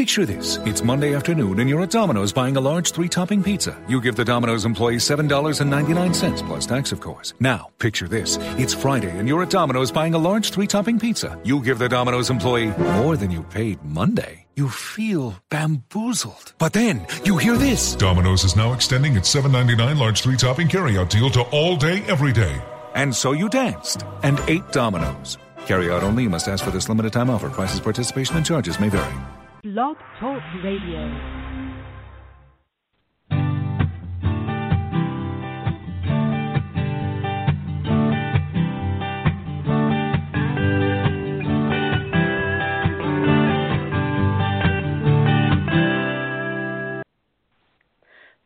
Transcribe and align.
Picture 0.00 0.24
this. 0.24 0.56
It's 0.64 0.82
Monday 0.82 1.14
afternoon 1.14 1.60
and 1.60 1.68
you're 1.68 1.82
at 1.82 1.90
Domino's 1.90 2.32
buying 2.32 2.56
a 2.56 2.60
large 2.60 2.92
three 2.92 3.06
topping 3.06 3.42
pizza. 3.42 3.76
You 3.86 4.00
give 4.00 4.16
the 4.16 4.24
Domino's 4.24 4.64
employee 4.64 4.96
$7.99 4.96 6.46
plus 6.46 6.64
tax, 6.64 6.90
of 6.90 7.00
course. 7.00 7.34
Now, 7.38 7.68
picture 7.78 8.08
this. 8.08 8.38
It's 8.56 8.72
Friday 8.72 9.10
and 9.10 9.28
you're 9.28 9.42
at 9.42 9.50
Domino's 9.50 9.92
buying 9.92 10.14
a 10.14 10.18
large 10.18 10.52
three 10.52 10.66
topping 10.66 10.98
pizza. 10.98 11.38
You 11.44 11.60
give 11.60 11.78
the 11.78 11.86
Domino's 11.86 12.30
employee 12.30 12.72
more 12.78 13.14
than 13.18 13.30
you 13.30 13.42
paid 13.42 13.84
Monday. 13.84 14.46
You 14.56 14.70
feel 14.70 15.34
bamboozled. 15.50 16.54
But 16.56 16.72
then 16.72 17.06
you 17.24 17.36
hear 17.36 17.58
this 17.58 17.94
Domino's 17.94 18.42
is 18.42 18.56
now 18.56 18.72
extending 18.72 19.16
its 19.16 19.30
$7.99 19.34 19.98
large 19.98 20.22
three 20.22 20.38
topping 20.38 20.68
carryout 20.68 21.10
deal 21.10 21.28
to 21.28 21.42
all 21.52 21.76
day, 21.76 22.02
every 22.08 22.32
day. 22.32 22.58
And 22.94 23.14
so 23.14 23.32
you 23.32 23.50
danced 23.50 24.06
and 24.22 24.40
ate 24.48 24.66
Domino's. 24.72 25.36
Carry 25.66 25.90
out 25.90 26.02
only. 26.02 26.22
You 26.22 26.30
must 26.30 26.48
ask 26.48 26.64
for 26.64 26.70
this 26.70 26.88
limited 26.88 27.12
time 27.12 27.28
offer. 27.28 27.50
Prices, 27.50 27.80
participation, 27.80 28.38
and 28.38 28.46
charges 28.46 28.80
may 28.80 28.88
vary. 28.88 29.14
Blog 29.62 29.98
Talk 30.18 30.40
Radio. 30.64 31.04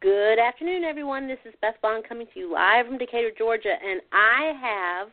Good 0.00 0.40
afternoon, 0.40 0.82
everyone. 0.82 1.28
This 1.28 1.38
is 1.44 1.54
Beth 1.60 1.76
Bond 1.80 2.02
coming 2.08 2.26
to 2.34 2.40
you 2.40 2.52
live 2.52 2.86
from 2.86 2.98
Decatur, 2.98 3.30
Georgia, 3.38 3.74
and 3.88 4.00
I 4.12 4.52
have 4.60 5.08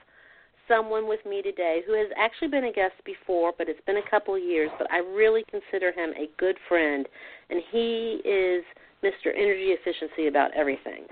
someone 0.71 1.07
with 1.07 1.19
me 1.25 1.41
today 1.41 1.81
who 1.85 1.93
has 1.93 2.07
actually 2.17 2.47
been 2.47 2.65
a 2.65 2.71
guest 2.71 2.93
before, 3.05 3.51
but 3.57 3.67
it's 3.67 3.79
been 3.85 3.97
a 3.97 4.09
couple 4.09 4.35
of 4.35 4.41
years, 4.41 4.69
but 4.77 4.89
I 4.91 4.99
really 4.99 5.43
consider 5.49 5.91
him 5.91 6.11
a 6.11 6.29
good 6.37 6.55
friend, 6.67 7.07
and 7.49 7.61
he 7.71 8.21
is 8.23 8.63
Mr. 9.03 9.33
Energy 9.35 9.75
Efficiency 9.75 10.27
about 10.27 10.51
everything. 10.55 11.05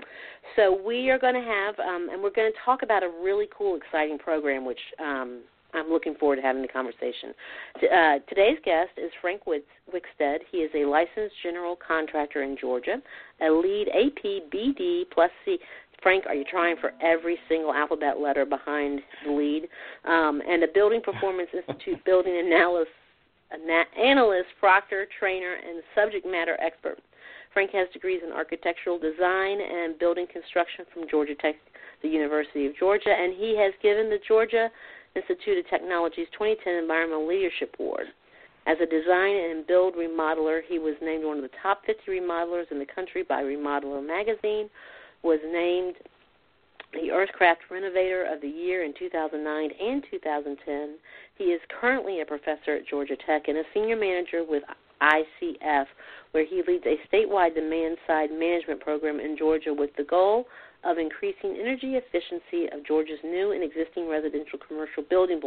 So 0.56 0.80
we 0.84 1.10
are 1.10 1.18
going 1.18 1.34
to 1.34 1.40
have, 1.40 1.78
um, 1.78 2.08
and 2.10 2.22
we're 2.22 2.30
going 2.30 2.50
to 2.50 2.58
talk 2.64 2.82
about 2.82 3.02
a 3.02 3.08
really 3.22 3.48
cool, 3.56 3.76
exciting 3.76 4.18
program, 4.18 4.64
which 4.64 4.78
um, 4.98 5.40
I'm 5.74 5.90
looking 5.90 6.14
forward 6.14 6.36
to 6.36 6.42
having 6.42 6.62
the 6.62 6.68
conversation. 6.68 7.34
Uh, 7.76 8.18
today's 8.28 8.58
guest 8.64 8.90
is 8.96 9.10
Frank 9.20 9.42
Wickstead. 9.46 10.38
He 10.50 10.58
is 10.58 10.70
a 10.74 10.84
licensed 10.88 11.34
general 11.42 11.76
contractor 11.76 12.42
in 12.42 12.56
Georgia, 12.60 12.96
a 13.40 13.50
LEED 13.50 13.88
AP 13.88 14.50
BD 14.52 15.02
plus 15.12 15.30
C 15.44 15.58
Frank, 16.02 16.24
are 16.26 16.34
you 16.34 16.44
trying 16.44 16.76
for 16.80 16.92
every 17.02 17.38
single 17.48 17.72
alphabet 17.72 18.20
letter 18.20 18.44
behind 18.44 19.00
the 19.24 19.32
LEED? 19.32 19.68
Um, 20.04 20.42
and 20.48 20.62
a 20.64 20.68
Building 20.68 21.00
Performance 21.02 21.50
Institute 21.52 22.02
building 22.06 22.34
analyst, 22.34 22.90
analyst, 23.98 24.48
proctor, 24.58 25.06
trainer, 25.18 25.54
and 25.54 25.82
subject 25.94 26.26
matter 26.26 26.56
expert. 26.60 26.98
Frank 27.52 27.72
has 27.72 27.88
degrees 27.92 28.20
in 28.24 28.32
architectural 28.32 28.98
design 28.98 29.58
and 29.60 29.98
building 29.98 30.26
construction 30.32 30.84
from 30.94 31.08
Georgia 31.10 31.34
Tech, 31.34 31.56
the 32.02 32.08
University 32.08 32.66
of 32.66 32.76
Georgia, 32.78 33.10
and 33.10 33.34
he 33.34 33.56
has 33.58 33.72
given 33.82 34.08
the 34.08 34.20
Georgia 34.26 34.70
Institute 35.16 35.58
of 35.58 35.68
Technology's 35.68 36.28
2010 36.32 36.74
Environmental 36.74 37.26
Leadership 37.26 37.74
Award. 37.80 38.06
As 38.66 38.76
a 38.80 38.86
design 38.86 39.34
and 39.34 39.66
build 39.66 39.94
remodeler, 39.96 40.60
he 40.66 40.78
was 40.78 40.94
named 41.02 41.24
one 41.24 41.38
of 41.38 41.42
the 41.42 41.50
top 41.60 41.84
50 41.86 42.02
remodelers 42.08 42.70
in 42.70 42.78
the 42.78 42.86
country 42.86 43.24
by 43.24 43.42
Remodeler 43.42 44.06
Magazine, 44.06 44.70
was 45.22 45.40
named 45.44 45.94
the 46.92 47.08
Earthcraft 47.08 47.70
Renovator 47.70 48.24
of 48.24 48.40
the 48.40 48.48
Year 48.48 48.84
in 48.84 48.92
2009 48.98 49.70
and 49.80 50.04
2010. 50.10 50.96
He 51.36 51.44
is 51.44 51.60
currently 51.80 52.20
a 52.20 52.26
professor 52.26 52.74
at 52.76 52.88
Georgia 52.88 53.16
Tech 53.26 53.48
and 53.48 53.58
a 53.58 53.62
senior 53.72 53.96
manager 53.96 54.44
with 54.46 54.62
ICF, 55.00 55.86
where 56.32 56.44
he 56.44 56.62
leads 56.66 56.84
a 56.86 56.98
statewide 57.08 57.54
demand 57.54 57.96
side 58.06 58.30
management 58.30 58.80
program 58.80 59.20
in 59.20 59.36
Georgia 59.36 59.72
with 59.72 59.90
the 59.96 60.04
goal 60.04 60.46
of 60.84 60.98
increasing 60.98 61.56
energy 61.60 61.94
efficiency 61.94 62.66
of 62.72 62.84
Georgia's 62.86 63.18
new 63.22 63.52
and 63.52 63.62
existing 63.62 64.08
residential 64.08 64.58
commercial 64.66 65.02
building 65.08 65.40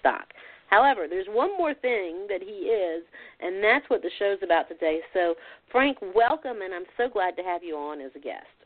stock. 0.00 0.26
However, 0.68 1.06
there's 1.08 1.26
one 1.28 1.56
more 1.56 1.74
thing 1.74 2.26
that 2.28 2.42
he 2.42 2.68
is, 2.68 3.04
and 3.40 3.62
that's 3.62 3.88
what 3.88 4.02
the 4.02 4.10
show's 4.18 4.38
about 4.42 4.68
today. 4.68 5.00
So, 5.14 5.34
Frank, 5.72 5.98
welcome, 6.14 6.60
and 6.62 6.74
I'm 6.74 6.84
so 6.96 7.08
glad 7.08 7.36
to 7.36 7.42
have 7.42 7.62
you 7.62 7.76
on 7.76 8.00
as 8.00 8.10
a 8.14 8.18
guest. 8.18 8.57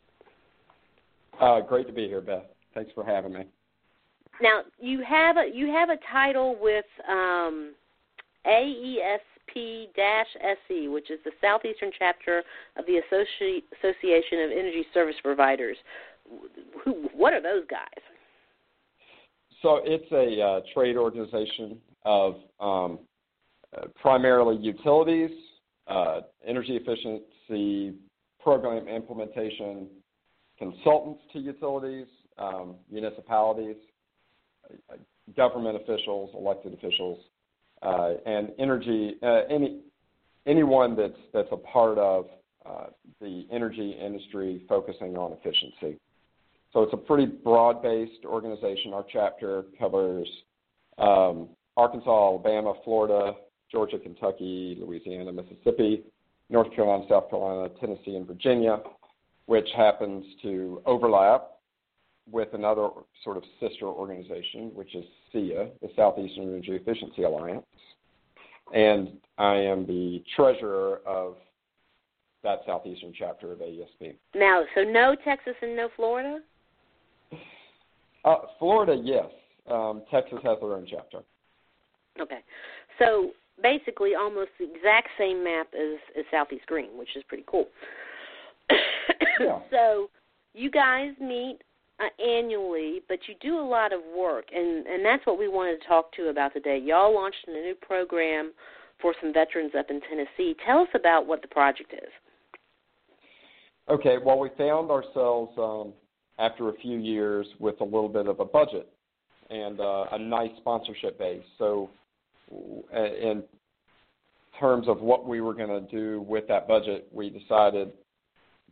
Uh, 1.40 1.60
great 1.60 1.86
to 1.86 1.92
be 1.92 2.06
here, 2.06 2.20
Beth. 2.20 2.44
Thanks 2.74 2.90
for 2.94 3.04
having 3.04 3.32
me. 3.32 3.46
Now 4.40 4.62
you 4.78 5.02
have 5.02 5.36
a 5.36 5.50
you 5.52 5.68
have 5.68 5.90
a 5.90 5.98
title 6.10 6.56
with 6.60 6.86
um, 7.08 7.74
AESP-SE, 8.46 9.28
which 10.88 11.10
is 11.10 11.18
the 11.24 11.32
southeastern 11.40 11.90
chapter 11.98 12.42
of 12.76 12.86
the 12.86 13.00
Associ- 13.00 13.62
Association 13.78 14.40
of 14.42 14.50
Energy 14.50 14.86
Service 14.94 15.16
Providers. 15.22 15.76
Who? 16.84 17.08
What 17.14 17.32
are 17.34 17.42
those 17.42 17.64
guys? 17.68 18.02
So 19.60 19.80
it's 19.84 20.10
a 20.10 20.42
uh, 20.42 20.60
trade 20.74 20.96
organization 20.96 21.78
of 22.04 22.34
um, 22.58 22.98
uh, 23.76 23.86
primarily 24.00 24.56
utilities, 24.56 25.30
uh, 25.86 26.22
energy 26.46 26.76
efficiency 26.76 27.94
program 28.40 28.88
implementation, 28.88 29.86
consultants 30.62 31.20
to 31.32 31.40
utilities, 31.40 32.06
um, 32.38 32.76
municipalities, 32.90 33.76
uh, 34.70 34.94
government 35.36 35.76
officials, 35.76 36.30
elected 36.34 36.72
officials, 36.72 37.18
uh, 37.82 38.12
and 38.26 38.52
energy 38.60 39.16
uh, 39.22 39.40
any 39.50 39.80
anyone 40.46 40.94
that's 40.96 41.18
that's 41.34 41.48
a 41.50 41.56
part 41.56 41.98
of 41.98 42.26
uh, 42.64 42.86
the 43.20 43.44
energy 43.50 43.96
industry 44.00 44.62
focusing 44.68 45.16
on 45.16 45.32
efficiency. 45.32 45.98
So 46.72 46.82
it's 46.82 46.92
a 46.94 46.96
pretty 46.96 47.26
broad-based 47.26 48.24
organization. 48.24 48.94
Our 48.94 49.04
chapter 49.12 49.64
covers 49.78 50.28
um, 50.96 51.48
Arkansas, 51.76 52.08
Alabama, 52.08 52.74
Florida, 52.84 53.32
Georgia, 53.70 53.98
Kentucky, 53.98 54.78
Louisiana, 54.80 55.32
Mississippi, 55.32 56.04
North 56.48 56.72
Carolina, 56.74 57.04
South 57.10 57.28
Carolina, 57.30 57.68
Tennessee, 57.80 58.14
and 58.14 58.26
Virginia 58.26 58.78
which 59.46 59.68
happens 59.76 60.24
to 60.42 60.82
overlap 60.86 61.48
with 62.30 62.48
another 62.54 62.88
sort 63.24 63.36
of 63.36 63.42
sister 63.60 63.86
organization, 63.86 64.70
which 64.74 64.94
is 64.94 65.04
SEEA, 65.34 65.70
the 65.80 65.88
Southeastern 65.96 66.44
Energy 66.44 66.72
Efficiency 66.72 67.24
Alliance. 67.24 67.66
And 68.72 69.18
I 69.38 69.56
am 69.56 69.86
the 69.86 70.22
treasurer 70.36 71.00
of 71.06 71.36
that 72.42 72.60
Southeastern 72.66 73.12
chapter 73.16 73.52
of 73.52 73.58
AESP. 73.58 74.14
Now, 74.34 74.62
so 74.74 74.82
no 74.82 75.16
Texas 75.24 75.54
and 75.62 75.76
no 75.76 75.88
Florida? 75.96 76.40
Uh, 78.24 78.36
Florida, 78.58 79.00
yes. 79.02 79.26
Um, 79.68 80.02
Texas 80.10 80.38
has 80.42 80.58
their 80.60 80.74
own 80.74 80.86
chapter. 80.88 81.18
Okay. 82.20 82.40
So 82.98 83.30
basically 83.62 84.14
almost 84.14 84.50
the 84.58 84.64
exact 84.64 85.08
same 85.18 85.42
map 85.44 85.68
as, 85.74 85.98
as 86.18 86.24
Southeast 86.30 86.66
Green, 86.66 86.96
which 86.96 87.16
is 87.16 87.22
pretty 87.28 87.44
cool. 87.46 87.66
Yeah. 89.40 89.58
so 89.70 90.10
you 90.54 90.70
guys 90.70 91.10
meet 91.20 91.58
uh, 92.00 92.22
annually, 92.22 93.02
but 93.08 93.18
you 93.28 93.34
do 93.40 93.58
a 93.58 93.66
lot 93.66 93.92
of 93.92 94.00
work, 94.16 94.46
and 94.54 94.86
and 94.86 95.04
that's 95.04 95.24
what 95.26 95.38
we 95.38 95.48
wanted 95.48 95.80
to 95.80 95.86
talk 95.86 96.12
to 96.12 96.22
you 96.22 96.28
about 96.28 96.52
today. 96.52 96.78
Y'all 96.78 97.14
launched 97.14 97.44
a 97.46 97.52
new 97.52 97.74
program 97.80 98.52
for 99.00 99.14
some 99.20 99.32
veterans 99.32 99.72
up 99.78 99.90
in 99.90 100.00
Tennessee. 100.08 100.56
Tell 100.64 100.80
us 100.80 100.88
about 100.94 101.26
what 101.26 101.42
the 101.42 101.48
project 101.48 101.92
is. 101.92 102.10
Okay. 103.88 104.16
Well, 104.24 104.38
we 104.38 104.48
found 104.56 104.90
ourselves 104.90 105.52
um, 105.58 105.92
after 106.38 106.68
a 106.68 106.74
few 106.74 106.98
years 106.98 107.46
with 107.58 107.80
a 107.80 107.84
little 107.84 108.08
bit 108.08 108.26
of 108.26 108.40
a 108.40 108.44
budget 108.44 108.88
and 109.50 109.80
uh, 109.80 110.04
a 110.12 110.18
nice 110.18 110.50
sponsorship 110.58 111.18
base. 111.18 111.42
So, 111.58 111.90
in 112.92 113.42
terms 114.58 114.88
of 114.88 115.00
what 115.00 115.26
we 115.26 115.40
were 115.40 115.54
going 115.54 115.68
to 115.68 115.90
do 115.90 116.22
with 116.22 116.46
that 116.48 116.68
budget, 116.68 117.08
we 117.12 117.30
decided 117.30 117.92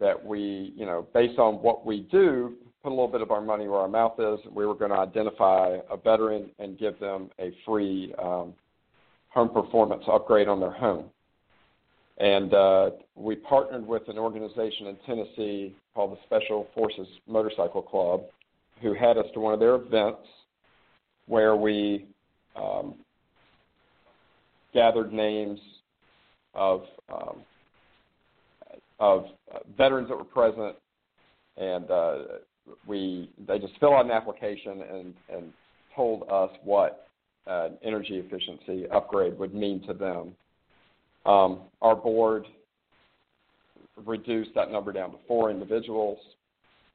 that 0.00 0.24
we, 0.24 0.72
you 0.76 0.86
know, 0.86 1.06
based 1.14 1.38
on 1.38 1.56
what 1.56 1.86
we 1.86 2.00
do, 2.10 2.54
put 2.82 2.88
a 2.88 2.94
little 2.94 3.08
bit 3.08 3.20
of 3.20 3.30
our 3.30 3.42
money 3.42 3.68
where 3.68 3.80
our 3.80 3.88
mouth 3.88 4.18
is. 4.18 4.40
We 4.50 4.66
were 4.66 4.74
going 4.74 4.90
to 4.90 4.96
identify 4.96 5.76
a 5.90 5.96
veteran 5.96 6.50
and 6.58 6.78
give 6.78 6.98
them 6.98 7.30
a 7.38 7.52
free 7.66 8.14
um, 8.18 8.54
home 9.28 9.50
performance 9.50 10.02
upgrade 10.10 10.48
on 10.48 10.60
their 10.60 10.72
home. 10.72 11.04
And 12.18 12.52
uh, 12.52 12.90
we 13.14 13.36
partnered 13.36 13.86
with 13.86 14.08
an 14.08 14.18
organization 14.18 14.88
in 14.88 14.96
Tennessee 15.06 15.76
called 15.94 16.12
the 16.12 16.18
Special 16.26 16.66
Forces 16.74 17.06
Motorcycle 17.26 17.82
Club, 17.82 18.22
who 18.82 18.94
had 18.94 19.16
us 19.18 19.26
to 19.34 19.40
one 19.40 19.54
of 19.54 19.60
their 19.60 19.74
events 19.74 20.26
where 21.26 21.56
we 21.56 22.06
um, 22.56 22.94
gathered 24.74 25.12
names 25.12 25.58
of 26.54 26.82
um, 27.12 27.36
of 29.00 29.24
uh, 29.52 29.58
veterans 29.76 30.08
that 30.08 30.16
were 30.16 30.24
present, 30.24 30.76
and 31.56 31.90
uh, 31.90 32.18
we 32.86 33.30
they 33.48 33.58
just 33.58 33.72
fill 33.80 33.94
out 33.94 34.04
an 34.04 34.10
application 34.10 34.82
and 34.82 35.14
and 35.34 35.52
told 35.96 36.22
us 36.30 36.50
what 36.62 37.08
uh, 37.46 37.70
energy 37.82 38.18
efficiency 38.24 38.86
upgrade 38.90 39.36
would 39.38 39.54
mean 39.54 39.82
to 39.86 39.94
them. 39.94 40.34
Um, 41.26 41.60
our 41.82 41.96
board 41.96 42.46
reduced 44.06 44.50
that 44.54 44.70
number 44.70 44.92
down 44.92 45.10
to 45.10 45.18
four 45.26 45.50
individuals, 45.50 46.18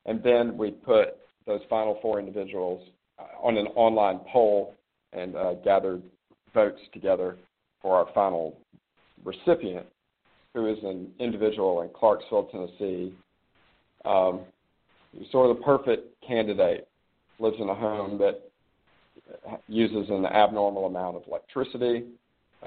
and 0.05 0.23
then 0.23 0.57
we 0.57 0.71
put 0.71 1.17
those 1.45 1.61
final 1.69 1.99
four 2.01 2.19
individuals 2.19 2.87
uh, 3.19 3.45
on 3.45 3.57
an 3.57 3.67
online 3.75 4.19
poll 4.31 4.75
and 5.13 5.35
uh, 5.35 5.53
gathered 5.63 6.01
votes 6.53 6.79
together 6.93 7.37
for 7.81 7.95
our 7.95 8.07
final 8.13 8.57
recipient, 9.23 9.85
who 10.55 10.67
is 10.67 10.77
an 10.83 11.11
individual 11.19 11.81
in 11.81 11.89
Clarksville, 11.89 12.45
Tennessee. 12.45 13.13
Um, 14.05 14.39
sort 15.31 15.51
of 15.51 15.57
the 15.57 15.63
perfect 15.63 16.07
candidate. 16.25 16.87
Lives 17.39 17.57
in 17.59 17.67
a 17.67 17.75
home 17.75 18.17
that 18.19 18.41
uses 19.67 20.09
an 20.09 20.25
abnormal 20.25 20.85
amount 20.85 21.17
of 21.17 21.23
electricity. 21.27 22.05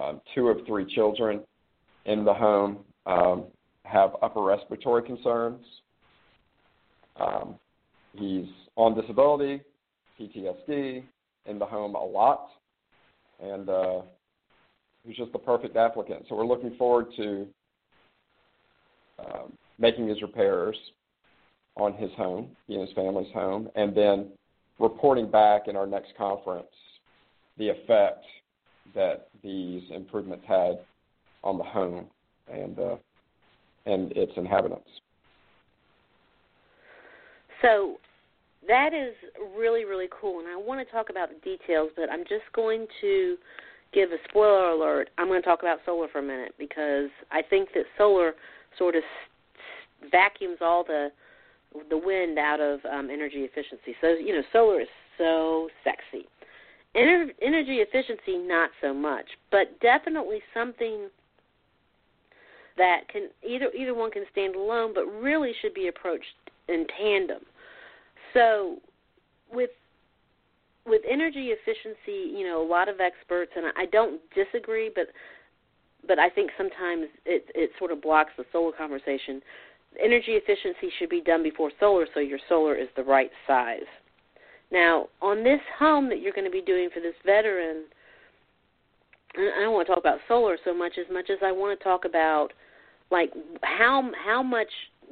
Um, 0.01 0.21
two 0.35 0.49
of 0.49 0.59
three 0.67 0.85
children 0.95 1.41
in 2.05 2.25
the 2.25 2.35
home 2.35 2.81
um, 3.07 3.45
have 3.85 4.11
upper 4.21 4.43
respiratory 4.43 5.03
concerns. 5.03 5.65
Um, 7.17 7.55
he's 8.15 8.47
on 8.77 9.01
disability, 9.01 9.63
PTSD, 10.21 11.03
in 11.47 11.59
the 11.59 11.65
home 11.65 11.95
a 11.95 12.05
lot, 12.05 12.49
and 13.43 13.71
uh, 13.71 14.01
he's 15.07 15.17
just 15.17 15.33
the 15.33 15.39
perfect 15.39 15.77
applicant. 15.77 16.27
So 16.29 16.37
we're 16.37 16.47
looking 16.47 16.77
forward 16.77 17.07
to 17.17 17.47
uh, 19.19 19.45
making 19.79 20.09
his 20.09 20.21
repairs 20.23 20.77
on 21.77 21.95
his 21.95 22.11
home, 22.17 22.49
he 22.67 22.75
and 22.75 22.87
his 22.87 22.95
family's 22.95 23.33
home, 23.33 23.69
and 23.77 23.97
then 23.97 24.29
reporting 24.79 25.31
back 25.31 25.69
in 25.69 25.77
our 25.77 25.87
next 25.87 26.13
conference 26.17 26.67
the 27.57 27.69
effect 27.69 28.25
that 28.95 29.29
these 29.43 29.83
improvements 29.91 30.45
had 30.47 30.79
on 31.43 31.59
the 31.59 31.65
home 31.65 32.07
and 32.51 32.79
uh, 32.79 32.97
and 33.87 34.13
its 34.13 34.33
inhabitants. 34.37 34.89
So 37.63 37.97
that 38.67 38.93
is 38.95 39.15
really 39.57 39.85
really 39.85 40.09
cool, 40.21 40.41
and 40.41 40.49
I 40.49 40.57
want 40.57 40.87
to 40.87 40.93
talk 40.93 41.11
about 41.11 41.29
the 41.29 41.39
details, 41.45 41.91
but 41.97 42.11
I'm 42.11 42.25
just 42.25 42.51
going 42.55 42.87
to 43.01 43.37
give 43.93 44.11
a 44.11 44.17
spoiler 44.29 44.71
alert. 44.71 45.11
I'm 45.17 45.29
going 45.29 45.41
to 45.41 45.47
talk 45.47 45.61
about 45.61 45.79
solar 45.87 46.09
for 46.09 46.19
a 46.19 46.23
minute 46.23 46.55
because 46.59 47.09
I 47.31 47.43
think 47.43 47.71
that 47.75 47.85
solar 47.97 48.35
sort 48.77 48.97
of 48.97 49.03
vacuums 50.11 50.59
all 50.61 50.85
the 50.85 51.11
the 51.91 51.99
wind 51.99 52.39
out 52.39 52.61
of 52.61 52.81
um, 52.91 53.11
energy 53.11 53.41
efficiency. 53.41 53.95
So 54.01 54.09
you 54.09 54.33
know, 54.33 54.43
solar 54.53 54.81
is 54.81 54.89
so 55.17 55.69
sexy. 55.85 56.27
Ener- 56.97 57.35
energy 57.43 57.77
efficiency, 57.77 58.39
not 58.39 58.71
so 58.81 58.95
much, 58.95 59.27
but 59.51 59.79
definitely 59.81 60.41
something 60.55 61.09
that 62.79 63.03
can 63.13 63.29
either 63.47 63.71
either 63.77 63.95
one 63.95 64.11
can 64.11 64.25
stand 64.33 64.55
alone, 64.57 64.93
but 64.95 65.05
really 65.07 65.53
should 65.61 65.75
be 65.75 65.89
approached 65.89 66.25
in 66.69 66.87
tandem. 66.99 67.43
So, 68.33 68.79
with 69.53 69.71
with 70.87 71.03
energy 71.09 71.49
efficiency, 71.51 72.35
you 72.35 72.47
know, 72.47 72.63
a 72.63 72.67
lot 72.67 72.89
of 72.89 73.01
experts, 73.01 73.53
and 73.55 73.67
I 73.77 73.85
don't 73.87 74.21
disagree, 74.35 74.91
but 74.95 75.09
but 76.07 76.19
I 76.19 76.31
think 76.31 76.51
sometimes 76.57 77.07
it 77.27 77.47
it 77.55 77.71
sort 77.79 77.91
of 77.91 78.01
blocks 78.03 78.31
the 78.37 78.45
solar 78.53 78.73
conversation 78.73 79.43
energy 80.03 80.33
efficiency 80.33 80.93
should 80.99 81.09
be 81.09 81.21
done 81.21 81.43
before 81.43 81.71
solar 81.81 82.07
so 82.15 82.21
your 82.21 82.39
solar 82.49 82.75
is 82.75 82.89
the 82.97 83.03
right 83.03 83.31
size. 83.47 83.89
Now, 84.71 85.09
on 85.23 85.43
this 85.43 85.61
home 85.79 86.09
that 86.11 86.21
you're 86.21 86.33
going 86.33 86.45
to 86.45 86.51
be 86.51 86.61
doing 86.61 86.91
for 86.93 87.01
this 87.01 87.15
veteran, 87.25 87.85
I 89.35 89.63
don't 89.63 89.73
want 89.73 89.87
to 89.87 89.95
talk 89.95 90.01
about 90.01 90.19
solar 90.29 90.59
so 90.65 90.75
much 90.75 90.93
as 90.99 91.07
much 91.13 91.31
as 91.31 91.39
I 91.43 91.53
want 91.53 91.79
to 91.79 91.83
talk 91.83 92.05
about 92.05 92.49
like 93.11 93.33
how 93.63 94.11
how 94.25 94.43
much 94.43 94.69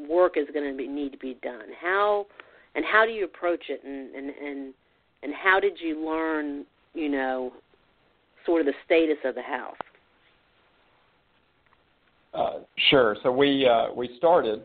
work 0.09 0.37
is 0.37 0.47
going 0.53 0.71
to 0.71 0.77
be, 0.77 0.87
need 0.87 1.13
to 1.13 1.19
be 1.19 1.39
done. 1.43 1.69
How 1.81 2.27
and 2.75 2.85
how 2.85 3.07
do 3.07 3.13
you 3.13 3.25
approach 3.25 3.65
it 3.69 3.83
and 3.85 4.15
and 4.15 4.31
and 4.31 4.75
and 5.23 5.33
how 5.35 5.59
did 5.61 5.79
you 5.81 6.05
learn, 6.05 6.67
you 6.95 7.09
know, 7.09 7.53
sort 8.45 8.61
of 8.61 8.67
the 8.67 8.75
status 8.85 9.19
of 9.25 9.35
the 9.35 9.43
house? 9.43 9.77
Uh, 12.37 12.59
sure. 12.91 13.17
So 13.23 13.33
we 13.33 13.67
uh, 13.67 13.93
we 13.95 14.11
started, 14.19 14.63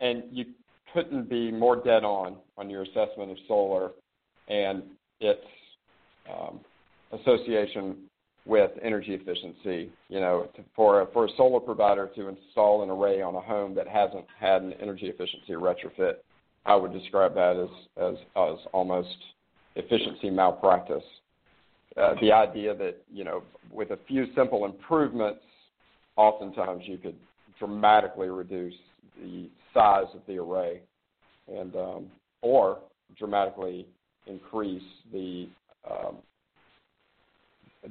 and 0.00 0.24
you 0.30 0.44
couldn't 0.92 1.28
be 1.28 1.50
more 1.50 1.76
dead 1.76 2.04
on 2.04 2.36
on 2.58 2.68
your 2.68 2.82
assessment 2.82 3.30
of 3.30 3.36
solar 3.48 3.90
and 4.48 4.82
its 5.20 5.40
um, 6.30 6.60
association 7.12 7.96
with 8.44 8.70
energy 8.82 9.14
efficiency. 9.14 9.90
You 10.08 10.20
know, 10.20 10.48
to, 10.56 10.62
for 10.74 11.02
a, 11.02 11.06
for 11.12 11.24
a 11.24 11.28
solar 11.36 11.60
provider 11.60 12.10
to 12.16 12.28
install 12.28 12.82
an 12.82 12.90
array 12.90 13.22
on 13.22 13.34
a 13.34 13.40
home 13.40 13.74
that 13.76 13.88
hasn't 13.88 14.26
had 14.38 14.62
an 14.62 14.74
energy 14.74 15.06
efficiency 15.06 15.52
retrofit, 15.52 16.16
I 16.66 16.74
would 16.74 16.92
describe 16.92 17.34
that 17.34 17.56
as 17.56 18.12
as, 18.12 18.18
as 18.36 18.58
almost 18.72 19.16
efficiency 19.74 20.28
malpractice. 20.28 21.04
Uh, 21.96 22.14
the 22.20 22.30
idea 22.30 22.74
that 22.74 23.02
you 23.10 23.24
know, 23.24 23.42
with 23.72 23.90
a 23.90 23.98
few 24.06 24.26
simple 24.34 24.66
improvements 24.66 25.40
oftentimes 26.16 26.82
you 26.86 26.98
could 26.98 27.16
dramatically 27.58 28.28
reduce 28.28 28.74
the 29.22 29.48
size 29.72 30.06
of 30.14 30.20
the 30.26 30.38
array 30.38 30.80
and 31.48 31.74
um, 31.76 32.06
or 32.42 32.78
dramatically 33.18 33.86
increase 34.26 34.82
the 35.12 35.48
um, 35.88 36.16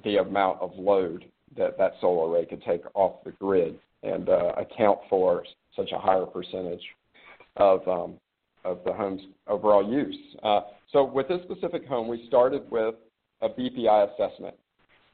the 0.03 0.17
amount 0.17 0.59
of 0.61 0.71
load 0.75 1.25
that 1.57 1.77
that 1.77 1.93
solar 2.01 2.29
array 2.29 2.45
could 2.45 2.63
take 2.63 2.81
off 2.93 3.23
the 3.23 3.31
grid 3.31 3.79
and 4.03 4.29
uh, 4.29 4.51
account 4.57 4.99
for 5.09 5.43
such 5.75 5.91
a 5.91 5.97
higher 5.97 6.25
percentage 6.25 6.83
of 7.57 7.87
um, 7.87 8.15
of 8.63 8.79
the 8.85 8.91
home's 8.91 9.21
overall 9.47 9.87
use. 9.87 10.17
Uh, 10.43 10.61
so 10.91 11.03
with 11.03 11.27
this 11.27 11.41
specific 11.43 11.85
home, 11.85 12.07
we 12.07 12.25
started 12.27 12.69
with 12.71 12.95
a 13.41 13.49
BPI 13.49 14.09
assessment, 14.13 14.55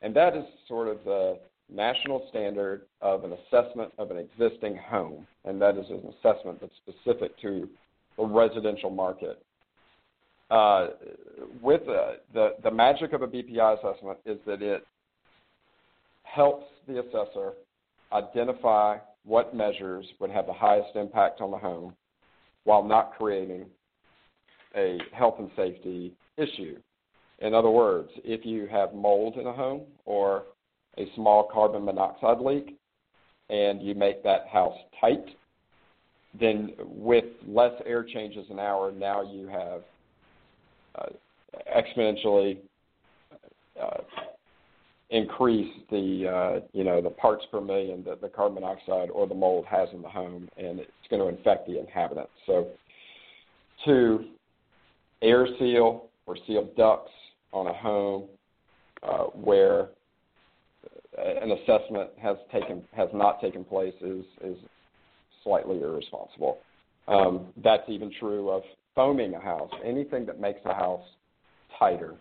and 0.02 0.16
that 0.16 0.36
is 0.36 0.44
sort 0.68 0.88
of 0.88 0.98
the 1.04 1.38
national 1.72 2.28
standard 2.30 2.84
of 3.02 3.24
an 3.24 3.34
assessment 3.34 3.92
of 3.98 4.12
an 4.12 4.18
existing 4.18 4.78
home, 4.78 5.26
and 5.46 5.62
that 5.62 5.78
is 5.78 5.86
an 5.90 6.02
assessment 6.20 6.60
that's 6.62 6.74
specific 6.88 7.40
to 7.42 7.68
the 8.18 8.26
residential 8.26 8.90
market. 8.90 9.42
Uh, 10.50 10.88
with 11.62 11.82
uh, 11.88 12.14
the 12.34 12.56
the 12.64 12.72
magic 12.72 13.14
of 13.14 13.22
a 13.22 13.28
BPI 13.28 13.78
assessment 13.80 14.18
is 14.26 14.38
that 14.46 14.62
it 14.62 14.86
helps 16.24 16.66
the 16.88 17.00
assessor 17.00 17.54
identify 18.12 18.98
what 19.24 19.56
measures 19.56 20.06
would 20.20 20.30
have 20.30 20.48
the 20.48 20.54
highest 20.54 20.96
impact 20.96 21.40
on 21.42 21.52
the 21.52 21.58
home 21.58 21.94
while 22.64 22.84
not 22.84 23.14
creating 23.18 23.66
a 24.76 24.98
health 25.14 25.36
and 25.40 25.50
safety 25.56 26.14
issue. 26.38 26.78
In 27.40 27.54
other 27.54 27.70
words, 27.70 28.10
if 28.24 28.46
you 28.46 28.68
have 28.68 28.94
mold 28.94 29.38
in 29.38 29.48
a 29.48 29.54
home 29.54 29.82
or 30.06 30.44
a 30.98 31.06
small 31.16 31.50
carbon 31.52 31.86
monoxide 31.86 32.40
leak 32.40 32.78
and 33.50 33.82
you 33.82 33.94
make 33.96 34.24
that 34.24 34.48
house 34.48 34.78
tight, 35.00 35.26
then 36.40 36.72
with 36.80 37.26
less 37.46 37.74
air 37.86 38.04
changes 38.04 38.46
an 38.50 38.60
hour, 38.60 38.92
now 38.92 39.22
you 39.22 39.48
have 39.48 39.82
uh, 40.96 41.10
exponentially 41.76 42.58
uh, 43.82 44.02
increase 45.10 45.72
the 45.90 46.28
uh, 46.28 46.60
you 46.72 46.86
know 46.86 47.02
the 47.02 47.10
parts 47.10 47.44
per 47.52 47.60
million 47.60 48.04
that 48.06 48.22
the 48.22 48.30
carbon 48.30 48.62
monoxide 48.62 49.10
or 49.10 49.28
the 49.28 49.36
mold 49.36 49.66
has 49.66 49.90
in 49.94 50.02
the 50.02 50.10
home, 50.10 50.48
and 50.58 50.80
it's 50.80 50.90
going 51.10 51.22
to 51.22 51.28
infect 51.28 51.68
the 51.68 51.78
inhabitants. 51.80 52.32
So, 52.46 52.68
to 53.86 54.26
air 55.22 55.48
seal 55.60 56.10
or 56.26 56.38
seal 56.48 56.70
ducts 56.78 57.12
on 57.52 57.68
a 57.68 57.74
home 57.74 58.26
uh, 59.04 59.24
where 59.34 59.90
an 61.18 61.52
assessment 61.52 62.10
has 62.22 62.38
taken 62.52 62.84
has 62.96 63.10
not 63.14 63.42
taken 63.42 63.64
place 63.64 63.94
is 64.02 64.26
is 64.44 64.58
slightly 65.44 65.82
irresponsible. 65.82 66.60
Um, 67.08 67.48
that's 67.64 67.84
even 67.90 68.12
true 68.20 68.50
of 68.50 68.64
foaming 68.96 69.34
a 69.34 69.40
house. 69.40 69.72
Anything 69.84 70.26
that 70.28 70.40
makes 70.40 70.60
a 70.66 70.74
house 70.74 71.04
tighter 71.78 72.16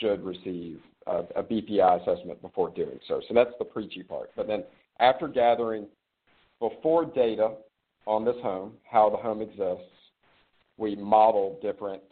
should 0.00 0.24
receive 0.24 0.80
a, 1.06 1.24
a 1.36 1.42
BPI 1.42 2.02
assessment 2.02 2.40
before 2.40 2.70
doing 2.70 2.98
so. 3.08 3.20
So 3.28 3.34
that's 3.34 3.50
the 3.58 3.64
preachy 3.64 4.02
part. 4.02 4.30
But 4.36 4.46
then 4.46 4.64
after 5.00 5.28
gathering 5.28 5.86
before 6.60 7.04
data 7.04 7.54
on 8.06 8.24
this 8.24 8.36
home, 8.42 8.74
how 8.90 9.10
the 9.10 9.16
home 9.16 9.42
exists, 9.42 9.92
we 10.76 10.96
model 10.96 11.58
different 11.60 12.02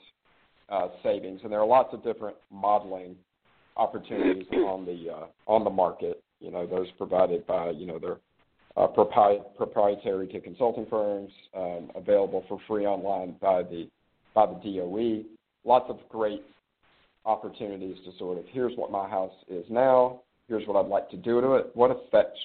uh, 0.68 0.88
savings, 1.02 1.40
and 1.42 1.52
there 1.52 1.60
are 1.60 1.66
lots 1.66 1.94
of 1.94 2.02
different 2.04 2.36
modeling 2.50 3.16
opportunities 3.78 4.46
on 4.52 4.84
the 4.84 5.10
uh, 5.10 5.26
on 5.46 5.64
the 5.64 5.70
market. 5.70 6.22
You 6.40 6.50
know, 6.50 6.66
those 6.66 6.88
provided 6.98 7.46
by 7.46 7.70
you 7.70 7.86
know 7.86 7.98
their 7.98 8.18
uh, 8.76 8.88
propri- 8.88 9.42
proprietary 9.56 10.28
to 10.28 10.40
consulting 10.40 10.86
firms, 10.86 11.30
um, 11.56 11.90
available 11.94 12.44
for 12.48 12.60
free 12.68 12.86
online 12.86 13.36
by 13.40 13.62
the 13.62 13.88
by 14.34 14.46
the 14.46 14.54
DOE. 14.54 15.24
Lots 15.64 15.86
of 15.88 15.98
great 16.08 16.42
opportunities 17.24 17.96
to 18.04 18.16
sort 18.18 18.38
of 18.38 18.44
here's 18.52 18.76
what 18.76 18.90
my 18.90 19.08
house 19.08 19.32
is 19.48 19.64
now, 19.68 20.20
here's 20.48 20.66
what 20.66 20.82
I'd 20.82 20.88
like 20.88 21.10
to 21.10 21.16
do 21.16 21.40
to 21.40 21.54
it, 21.54 21.70
what 21.74 21.90
effect 21.90 22.36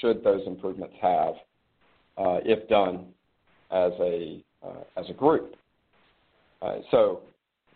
should 0.00 0.22
those 0.22 0.42
improvements 0.46 0.94
have 1.00 1.34
uh, 2.16 2.38
if 2.44 2.68
done 2.68 3.06
as 3.70 3.92
a 4.00 4.42
uh, 4.62 4.84
as 4.96 5.06
a 5.08 5.12
group. 5.12 5.54
Uh, 6.62 6.76
so 6.90 7.20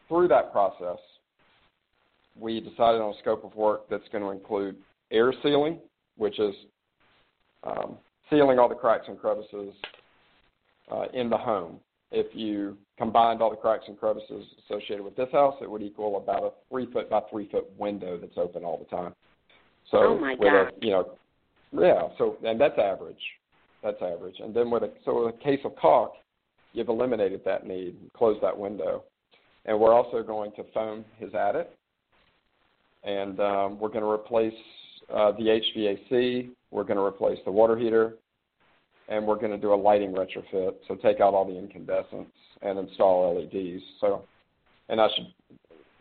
through 0.08 0.28
that 0.28 0.52
process, 0.52 0.98
we 2.38 2.60
decided 2.60 3.00
on 3.00 3.14
a 3.14 3.18
scope 3.20 3.44
of 3.44 3.54
work 3.54 3.88
that's 3.88 4.08
going 4.12 4.24
to 4.24 4.30
include 4.30 4.76
air 5.10 5.32
sealing, 5.42 5.78
which 6.16 6.38
is 6.38 6.54
um, 7.64 7.96
sealing 8.30 8.58
all 8.58 8.68
the 8.68 8.74
cracks 8.74 9.04
and 9.08 9.18
crevices 9.18 9.74
uh, 10.90 11.06
in 11.12 11.30
the 11.30 11.38
home. 11.38 11.78
If 12.10 12.26
you 12.34 12.76
combined 12.98 13.42
all 13.42 13.50
the 13.50 13.56
cracks 13.56 13.84
and 13.88 13.98
crevices 13.98 14.44
associated 14.64 15.04
with 15.04 15.16
this 15.16 15.28
house, 15.32 15.56
it 15.60 15.70
would 15.70 15.82
equal 15.82 16.16
about 16.16 16.44
a 16.44 16.50
three 16.70 16.90
foot 16.92 17.10
by 17.10 17.20
three 17.30 17.48
foot 17.48 17.66
window 17.78 18.18
that's 18.18 18.36
open 18.36 18.64
all 18.64 18.78
the 18.78 18.96
time. 18.96 19.14
So 19.90 19.98
oh 19.98 20.18
my 20.18 20.34
with 20.34 20.52
God. 20.52 20.68
a 20.68 20.70
you 20.80 20.90
know 20.92 21.10
yeah, 21.80 22.08
so 22.18 22.36
and 22.44 22.60
that's 22.60 22.78
average. 22.78 23.16
That's 23.82 24.00
average. 24.00 24.36
And 24.38 24.54
then 24.54 24.70
with 24.70 24.84
a 24.84 24.90
so 25.04 25.24
with 25.24 25.34
a 25.34 25.38
case 25.38 25.60
of 25.64 25.74
caulk, 25.76 26.14
you've 26.72 26.88
eliminated 26.88 27.40
that 27.44 27.66
need, 27.66 27.96
closed 28.16 28.42
that 28.42 28.56
window. 28.56 29.04
And 29.66 29.78
we're 29.78 29.94
also 29.94 30.22
going 30.22 30.52
to 30.52 30.64
foam 30.74 31.04
his 31.18 31.34
attic, 31.34 31.70
and 33.04 33.38
um, 33.40 33.78
we're 33.78 33.88
going 33.88 34.00
to 34.00 34.10
replace 34.10 34.54
uh, 35.14 35.32
the 35.32 35.60
HVAC. 35.76 36.50
We're 36.70 36.84
going 36.84 36.96
to 36.96 37.04
replace 37.04 37.38
the 37.44 37.52
water 37.52 37.76
heater, 37.76 38.14
and 39.08 39.26
we're 39.26 39.36
going 39.36 39.52
to 39.52 39.58
do 39.58 39.72
a 39.72 39.76
lighting 39.76 40.12
retrofit. 40.12 40.74
So 40.88 40.96
take 40.96 41.20
out 41.20 41.34
all 41.34 41.44
the 41.44 41.56
incandescents 41.56 42.32
and 42.62 42.78
install 42.78 43.34
LEDs. 43.36 43.82
So, 44.00 44.24
and 44.88 45.00
I 45.00 45.08
should. 45.14 45.26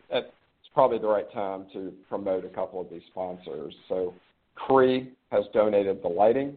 It's 0.10 0.28
probably 0.74 1.00
the 1.00 1.08
right 1.08 1.32
time 1.34 1.66
to 1.74 1.94
promote 2.10 2.46
a 2.46 2.50
couple 2.50 2.80
of 2.82 2.90
these 2.90 3.02
sponsors. 3.12 3.74
So, 3.90 4.14
Cree 4.56 5.12
has 5.32 5.46
donated 5.54 6.02
the 6.04 6.08
lighting. 6.08 6.56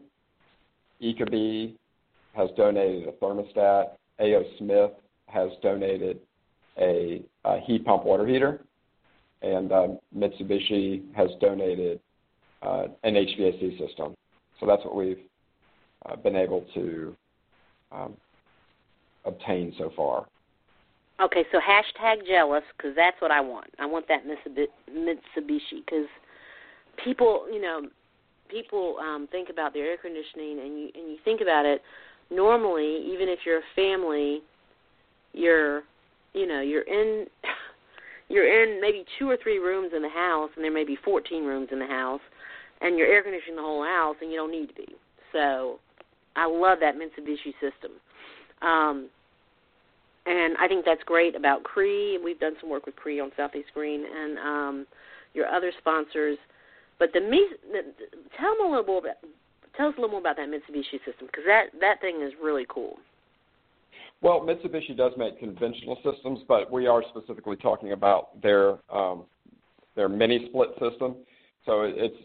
Ecobee 1.03 1.75
has 2.35 2.51
donated 2.57 3.09
a 3.09 3.13
thermostat. 3.13 3.93
A.O. 4.21 4.43
Smith 4.59 4.93
has 5.29 5.51
donated 5.63 6.21
a, 6.79 7.23
a 7.45 7.61
heat 7.61 7.85
pump 7.85 8.05
water 8.05 8.27
heater, 8.27 8.61
and 9.43 9.73
um, 9.73 9.99
Mitsubishi 10.17 11.03
has 11.15 11.31
donated 11.41 12.01
uh, 12.63 12.85
an 13.05 13.15
HVAC 13.15 13.79
system. 13.79 14.15
So 14.61 14.67
that's 14.67 14.85
what 14.85 14.95
we've 14.95 15.21
uh, 16.07 16.17
been 16.17 16.37
able 16.37 16.65
to 16.75 17.17
um, 17.93 18.17
obtain 19.25 19.75
so 19.79 19.93
far. 19.95 20.27
Okay, 21.21 21.45
so 21.51 21.59
hashtag 21.59 22.27
jealous 22.27 22.63
because 22.77 22.95
that's 22.95 23.21
what 23.21 23.31
I 23.31 23.41
want. 23.41 23.69
I 23.79 23.87
want 23.87 24.07
that 24.09 24.23
Mitsubishi 24.27 25.85
because 25.85 26.07
people, 27.03 27.47
you 27.51 27.61
know, 27.61 27.89
people 28.51 28.97
um, 29.01 29.27
think 29.33 29.49
about 29.49 29.73
their 29.73 29.87
air 29.87 29.97
conditioning, 29.97 30.61
and 30.61 30.79
you 30.79 30.91
and 30.95 31.11
you 31.11 31.17
think 31.25 31.41
about 31.41 31.65
it. 31.65 31.83
Normally, 32.31 33.07
even 33.13 33.29
if 33.29 33.41
you're 33.47 33.61
a 33.61 33.75
family, 33.75 34.43
you're, 35.33 35.83
you 36.35 36.47
know, 36.47 36.61
you're 36.61 36.83
in, 36.83 37.27
you're 38.29 38.63
in 38.63 38.81
maybe 38.81 39.05
two 39.19 39.29
or 39.31 39.37
three 39.43 39.59
rooms 39.59 39.93
in 39.95 40.03
the 40.03 40.09
house, 40.09 40.51
and 40.57 40.65
there 40.65 40.73
may 40.73 40.85
be 40.85 40.97
14 41.05 41.45
rooms 41.45 41.69
in 41.71 41.79
the 41.79 41.87
house, 41.87 42.21
and 42.81 42.99
you're 42.99 43.07
air 43.07 43.23
conditioning 43.23 43.57
the 43.57 43.63
whole 43.63 43.85
house, 43.85 44.17
and 44.21 44.31
you 44.31 44.37
don't 44.37 44.51
need 44.51 44.69
to 44.69 44.75
be. 44.75 44.89
So, 45.33 45.79
I 46.37 46.47
love 46.47 46.79
that 46.81 46.95
Mitsubishi 46.97 47.55
system. 47.61 47.93
Um, 48.63 49.09
and 50.27 50.57
I 50.59 50.69
think 50.69 50.85
that's 50.85 51.03
great 51.05 51.35
about 51.35 51.65
Cree. 51.65 52.17
And 52.17 52.25
we've 52.25 52.39
done 52.39 52.55
some 52.61 52.69
work 52.69 52.85
with 52.85 52.97
Cree 52.97 53.21
on 53.21 53.31
Southeast 53.37 53.69
Green 53.75 54.05
and 54.05 54.39
um, 54.39 54.87
your 55.35 55.47
other 55.47 55.73
sponsors. 55.79 56.37
But 56.99 57.11
the, 57.13 57.21
the 57.21 57.81
tell 58.39 58.57
them 58.57 58.67
a 58.67 58.77
little 58.77 58.99
about 58.99 59.17
tell 59.77 59.89
us 59.89 59.95
a 59.99 60.01
little 60.01 60.11
more 60.11 60.21
about 60.21 60.37
that 60.37 60.49
Mitsubishi 60.49 60.99
system 61.05 61.27
because 61.27 61.45
that 61.47 61.67
that 61.81 62.01
thing 62.01 62.23
is 62.23 62.33
really 62.43 62.67
cool. 62.69 62.97
Well, 64.23 64.41
Mitsubishi 64.41 64.97
does 64.97 65.13
make 65.17 65.39
conventional 65.39 65.99
systems, 66.03 66.41
but 66.49 66.71
we 66.73 66.87
are 66.87 67.03
specifically 67.11 67.57
talking 67.57 67.93
about 67.93 68.41
their 68.43 68.79
um, 68.91 69.25
their 69.95 70.09
mini 70.09 70.49
split 70.49 70.71
system. 70.81 71.17
So 71.65 71.83
it's 71.83 72.17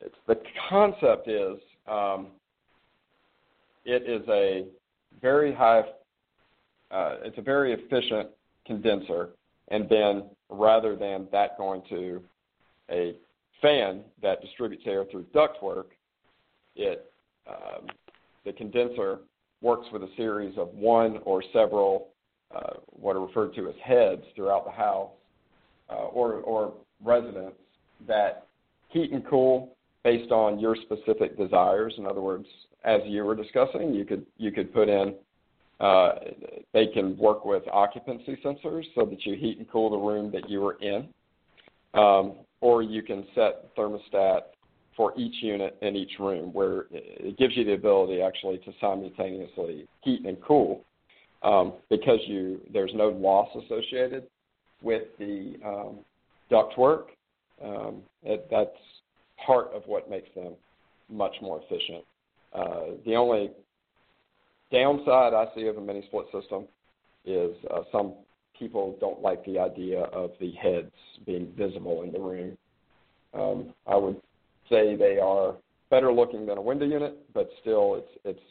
it's 0.00 0.14
the 0.26 0.38
concept 0.68 1.28
is 1.28 1.58
um, 1.86 2.28
it 3.84 4.02
is 4.08 4.26
a 4.28 4.66
very 5.20 5.52
high 5.52 5.82
uh, 6.90 7.16
it's 7.22 7.38
a 7.38 7.42
very 7.42 7.72
efficient 7.72 8.28
condenser, 8.66 9.30
and 9.68 9.88
then 9.88 10.24
rather 10.50 10.96
than 10.96 11.26
that 11.32 11.58
going 11.58 11.82
to 11.88 12.22
a 12.90 13.14
fan 13.60 14.02
that 14.22 14.40
distributes 14.40 14.84
air 14.86 15.04
through 15.10 15.24
ductwork, 15.34 15.86
it 16.76 17.10
um, 17.48 17.86
the 18.44 18.52
condenser 18.52 19.18
works 19.60 19.86
with 19.92 20.02
a 20.02 20.08
series 20.16 20.56
of 20.58 20.68
one 20.74 21.18
or 21.24 21.42
several 21.52 22.08
uh, 22.54 22.74
what 22.88 23.16
are 23.16 23.24
referred 23.24 23.54
to 23.54 23.68
as 23.68 23.74
heads 23.82 24.22
throughout 24.34 24.64
the 24.64 24.70
house 24.70 25.10
uh, 25.90 26.06
or, 26.06 26.34
or 26.34 26.72
residence 27.04 27.54
that 28.06 28.46
heat 28.88 29.12
and 29.12 29.26
cool 29.28 29.76
based 30.04 30.32
on 30.32 30.58
your 30.58 30.76
specific 30.76 31.36
desires. 31.36 31.92
In 31.98 32.06
other 32.06 32.20
words, 32.20 32.46
as 32.84 33.00
you 33.06 33.24
were 33.24 33.34
discussing, 33.34 33.92
you 33.92 34.04
could 34.04 34.24
you 34.38 34.50
could 34.52 34.72
put 34.72 34.88
in 34.88 35.14
uh, 35.80 36.12
they 36.72 36.86
can 36.88 37.16
work 37.16 37.44
with 37.44 37.62
occupancy 37.72 38.36
sensors 38.44 38.84
so 38.94 39.04
that 39.04 39.24
you 39.24 39.34
heat 39.36 39.58
and 39.58 39.70
cool 39.70 39.90
the 39.90 39.96
room 39.96 40.30
that 40.32 40.48
you 40.50 40.64
are 40.66 40.76
in. 40.80 41.08
Um, 41.94 42.34
or 42.60 42.82
you 42.82 43.02
can 43.02 43.24
set 43.34 43.74
thermostat 43.76 44.40
for 44.98 45.14
each 45.16 45.36
unit 45.42 45.78
in 45.80 45.94
each 45.94 46.10
room 46.18 46.52
where 46.52 46.86
it 46.90 47.38
gives 47.38 47.56
you 47.56 47.64
the 47.64 47.72
ability 47.72 48.20
actually 48.20 48.58
to 48.58 48.72
simultaneously 48.80 49.86
heat 50.02 50.26
and 50.26 50.36
cool 50.42 50.82
um, 51.44 51.74
because 51.88 52.18
you 52.26 52.60
there's 52.72 52.90
no 52.94 53.08
loss 53.10 53.48
associated 53.64 54.24
with 54.82 55.04
the 55.20 55.54
um, 55.64 56.00
ductwork. 56.50 57.04
Um, 57.64 58.02
it, 58.24 58.48
that's 58.50 58.70
part 59.46 59.72
of 59.72 59.84
what 59.86 60.10
makes 60.10 60.28
them 60.34 60.54
much 61.08 61.34
more 61.40 61.60
efficient. 61.62 62.04
Uh, 62.52 62.96
the 63.06 63.14
only 63.14 63.52
downside 64.72 65.32
I 65.32 65.46
see 65.54 65.68
of 65.68 65.76
a 65.76 65.80
mini 65.80 66.02
split 66.08 66.26
system 66.32 66.64
is 67.24 67.54
uh, 67.72 67.82
some 67.92 68.14
people 68.58 68.96
don't 68.98 69.22
like 69.22 69.44
the 69.44 69.60
idea 69.60 70.00
of 70.00 70.32
the 70.40 70.50
heads 70.60 70.90
being 71.24 71.52
visible 71.56 72.02
in 72.02 72.10
the 72.10 72.18
room. 72.18 72.58
Um, 73.32 73.74
I 73.86 73.94
would 73.94 74.16
say 74.68 74.96
they 74.96 75.18
are 75.18 75.54
better 75.90 76.12
looking 76.12 76.46
than 76.46 76.58
a 76.58 76.62
window 76.62 76.86
unit, 76.86 77.16
but 77.32 77.48
still, 77.60 77.96
it's 77.96 78.20
it's 78.24 78.46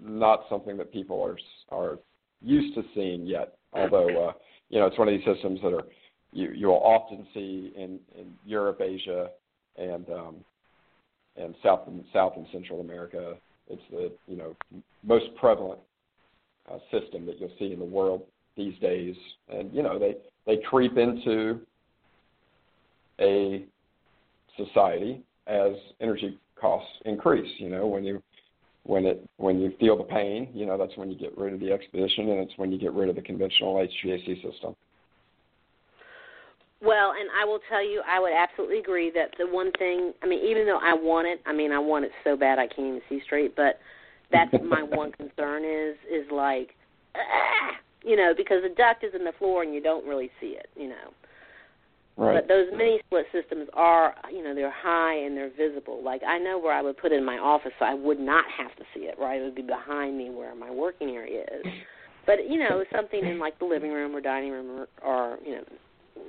not 0.00 0.44
something 0.48 0.76
that 0.76 0.92
people 0.92 1.22
are 1.22 1.36
are 1.76 1.98
used 2.42 2.74
to 2.74 2.82
seeing 2.94 3.26
yet. 3.26 3.54
Although 3.72 4.28
uh, 4.28 4.32
you 4.68 4.80
know, 4.80 4.86
it's 4.86 4.98
one 4.98 5.08
of 5.08 5.14
these 5.14 5.24
systems 5.24 5.60
that 5.62 5.72
are 5.74 5.84
you 6.32 6.50
you'll 6.54 6.72
often 6.72 7.26
see 7.34 7.72
in, 7.76 8.00
in 8.18 8.32
Europe, 8.44 8.80
Asia, 8.80 9.28
and 9.76 10.08
um, 10.10 10.36
and 11.36 11.54
South 11.62 11.86
and 11.86 12.04
South 12.12 12.34
and 12.36 12.46
Central 12.52 12.80
America. 12.80 13.34
It's 13.68 13.82
the 13.90 14.12
you 14.26 14.36
know 14.36 14.56
most 15.04 15.26
prevalent 15.38 15.80
uh, 16.70 16.78
system 16.90 17.26
that 17.26 17.38
you'll 17.38 17.52
see 17.58 17.72
in 17.72 17.78
the 17.78 17.84
world 17.84 18.22
these 18.56 18.78
days, 18.80 19.14
and 19.48 19.72
you 19.72 19.82
know 19.82 19.98
they 19.98 20.16
they 20.46 20.56
creep 20.68 20.96
into 20.96 21.60
a 23.20 23.64
society 24.56 25.22
as 25.46 25.72
energy 26.00 26.38
costs 26.60 26.90
increase. 27.04 27.50
You 27.58 27.68
know 27.68 27.86
when 27.86 28.04
you 28.04 28.22
when 28.84 29.04
it 29.06 29.28
when 29.36 29.60
you 29.60 29.72
feel 29.78 29.96
the 29.96 30.04
pain, 30.04 30.48
you 30.54 30.66
know 30.66 30.78
that's 30.78 30.96
when 30.96 31.10
you 31.10 31.18
get 31.18 31.36
rid 31.36 31.54
of 31.54 31.60
the 31.60 31.72
expedition, 31.72 32.30
and 32.30 32.40
it's 32.40 32.56
when 32.56 32.72
you 32.72 32.78
get 32.78 32.92
rid 32.92 33.08
of 33.08 33.16
the 33.16 33.22
conventional 33.22 33.74
HVAC 33.74 34.42
system. 34.42 34.74
Well, 36.84 37.12
and 37.12 37.30
I 37.40 37.44
will 37.44 37.60
tell 37.68 37.84
you, 37.84 38.02
I 38.08 38.18
would 38.18 38.32
absolutely 38.32 38.80
agree 38.80 39.12
that 39.14 39.30
the 39.38 39.46
one 39.46 39.70
thing, 39.78 40.12
I 40.20 40.26
mean, 40.26 40.44
even 40.44 40.66
though 40.66 40.80
I 40.82 40.92
want 40.94 41.28
it, 41.28 41.40
I 41.46 41.52
mean, 41.52 41.70
I 41.70 41.78
want 41.78 42.04
it 42.04 42.10
so 42.24 42.36
bad 42.36 42.58
I 42.58 42.66
can't 42.66 42.88
even 42.88 43.02
see 43.08 43.20
straight, 43.24 43.54
but 43.54 43.78
that's 44.32 44.52
my 44.64 44.82
one 44.90 45.12
concern 45.12 45.64
is 45.64 45.96
is 46.10 46.28
like, 46.32 46.70
ah, 47.14 47.76
you 48.02 48.16
know, 48.16 48.32
because 48.36 48.62
the 48.62 48.74
duct 48.74 49.04
is 49.04 49.14
in 49.14 49.24
the 49.24 49.32
floor 49.38 49.62
and 49.62 49.72
you 49.72 49.80
don't 49.80 50.04
really 50.06 50.30
see 50.40 50.58
it, 50.58 50.66
you 50.76 50.88
know. 50.88 51.14
Right. 52.16 52.34
But 52.34 52.48
those 52.48 52.66
mini 52.76 53.00
split 53.06 53.26
systems 53.32 53.68
are, 53.72 54.14
you 54.30 54.44
know, 54.44 54.54
they're 54.54 54.70
high 54.70 55.14
and 55.14 55.36
they're 55.36 55.50
visible. 55.56 56.02
Like 56.04 56.22
I 56.26 56.38
know 56.38 56.58
where 56.58 56.74
I 56.74 56.82
would 56.82 56.98
put 56.98 57.10
it 57.10 57.16
in 57.16 57.24
my 57.24 57.38
office, 57.38 57.72
so 57.78 57.86
I 57.86 57.94
would 57.94 58.20
not 58.20 58.44
have 58.56 58.76
to 58.76 58.84
see 58.94 59.00
it. 59.00 59.16
Right, 59.18 59.40
it 59.40 59.44
would 59.44 59.54
be 59.54 59.62
behind 59.62 60.18
me 60.18 60.30
where 60.30 60.54
my 60.54 60.70
working 60.70 61.10
area 61.10 61.42
is. 61.42 61.66
But 62.26 62.48
you 62.48 62.58
know, 62.58 62.84
something 62.94 63.24
in 63.24 63.38
like 63.38 63.58
the 63.58 63.64
living 63.64 63.92
room 63.92 64.14
or 64.14 64.20
dining 64.20 64.52
room 64.52 64.70
or, 64.70 64.88
or 65.02 65.38
you 65.44 65.56
know, 65.56 65.64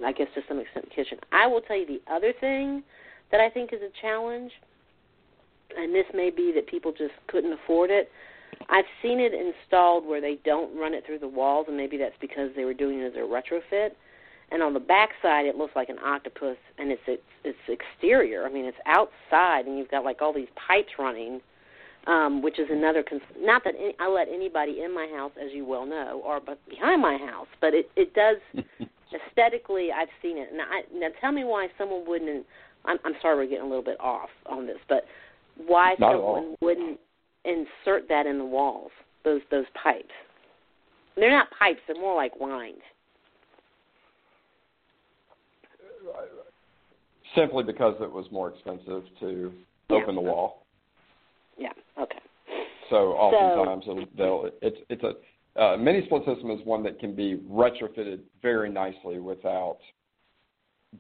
I 0.06 0.12
guess 0.12 0.28
to 0.36 0.42
some 0.48 0.60
extent 0.60 0.86
the 0.90 0.96
kitchen. 0.96 1.20
I 1.32 1.48
will 1.48 1.62
tell 1.62 1.78
you 1.78 1.86
the 1.86 2.02
other 2.12 2.34
thing 2.40 2.84
that 3.32 3.42
I 3.42 3.50
think 3.50 3.74
is 3.74 3.82
a 3.82 3.92
challenge, 4.02 4.52
and 5.78 5.94
this 5.94 6.06
may 6.14 6.30
be 6.30 6.52
that 6.56 6.68
people 6.68 6.92
just 6.92 7.14
couldn't 7.28 7.54
afford 7.54 7.90
it. 7.92 8.10
I've 8.70 8.86
seen 9.02 9.20
it 9.20 9.34
installed 9.34 10.06
where 10.06 10.22
they 10.22 10.40
don't 10.46 10.78
run 10.78 10.94
it 10.94 11.06
through 11.06 11.20
the 11.20 11.28
walls, 11.28 11.66
and 11.68 11.76
maybe 11.76 11.98
that's 11.98 12.16
because 12.22 12.52
they 12.56 12.64
were 12.64 12.74
doing 12.74 13.00
it 13.00 13.08
as 13.08 13.14
a 13.16 13.20
retrofit. 13.20 13.90
And 14.54 14.62
on 14.62 14.74
the 14.74 14.80
back 14.80 15.10
side 15.22 15.46
it 15.46 15.58
looks 15.58 15.76
like 15.76 15.90
an 15.90 15.98
octopus, 16.00 16.58
and 16.78 16.92
it's 16.92 17.02
its 17.08 17.24
its 17.44 17.58
exterior. 17.68 18.46
I 18.46 18.54
mean, 18.54 18.66
it's 18.66 18.78
outside, 18.86 19.66
and 19.66 19.78
you've 19.78 19.90
got 19.90 20.06
like 20.06 20.22
all 20.22 20.32
these 20.32 20.48
pipes 20.68 20.92
running, 21.00 21.42
um, 22.08 22.42
which 22.42 22.60
is 22.60 22.68
another. 22.70 23.04
Cons- 23.04 23.22
not 23.40 23.64
that 23.66 23.74
any, 23.78 23.96
I 24.00 24.08
let 24.08 24.28
anybody 24.30 24.84
in 24.84 24.94
my 24.94 25.08
house, 25.14 25.32
as 25.44 25.50
you 25.52 25.66
well 25.66 25.86
know, 25.86 26.22
or 26.24 26.40
but 26.40 26.60
behind 26.70 27.02
my 27.02 27.18
house, 27.18 27.48
but 27.60 27.74
it 27.74 27.90
it 27.96 28.14
does 28.14 28.38
aesthetically. 29.28 29.90
I've 29.92 30.10
seen 30.22 30.38
it. 30.38 30.50
Now, 30.54 30.66
I, 30.70 30.84
now 30.94 31.08
tell 31.20 31.32
me 31.32 31.44
why 31.44 31.68
someone 31.78 32.08
wouldn't. 32.08 32.46
I'm, 32.86 32.98
I'm 33.04 33.14
sorry, 33.22 33.38
we're 33.38 33.50
getting 33.50 33.66
a 33.66 33.70
little 33.70 33.84
bit 33.84 34.00
off 34.00 34.30
on 34.46 34.68
this, 34.68 34.78
but 34.88 35.06
why 35.58 35.96
Not 36.00 36.14
someone 36.14 36.56
wouldn't 36.62 37.00
insert 37.44 38.08
that 38.10 38.28
in 38.28 38.38
the 38.38 38.46
walls? 38.46 38.92
Those 39.26 39.42
those 39.50 39.66
pipes. 39.82 40.14
They're 41.16 41.32
not 41.32 41.48
pipes. 41.58 41.80
They're 41.88 42.00
more 42.00 42.16
like 42.16 42.34
lines. 42.40 42.82
Simply 47.36 47.64
because 47.64 47.96
it 48.02 48.12
was 48.12 48.26
more 48.32 48.50
expensive 48.50 49.04
to 49.20 49.54
Yeah. 49.90 49.96
open 49.98 50.16
the 50.16 50.22
wall. 50.22 50.66
Yeah. 51.58 51.72
Okay. 51.98 52.20
So 52.90 53.14
oftentimes 53.14 53.84
it'll, 53.88 54.06
they'll 54.16 54.52
it's 54.62 54.78
it's 54.90 55.04
a 55.04 55.16
uh, 55.56 55.78
mini 55.78 56.06
split 56.06 56.26
system 56.26 56.52
is 56.52 56.64
one 56.66 56.84
that 56.84 57.00
can 57.00 57.16
be 57.16 57.38
retrofitted 57.50 58.22
very 58.42 58.70
nicely 58.70 59.20
without 59.20 59.78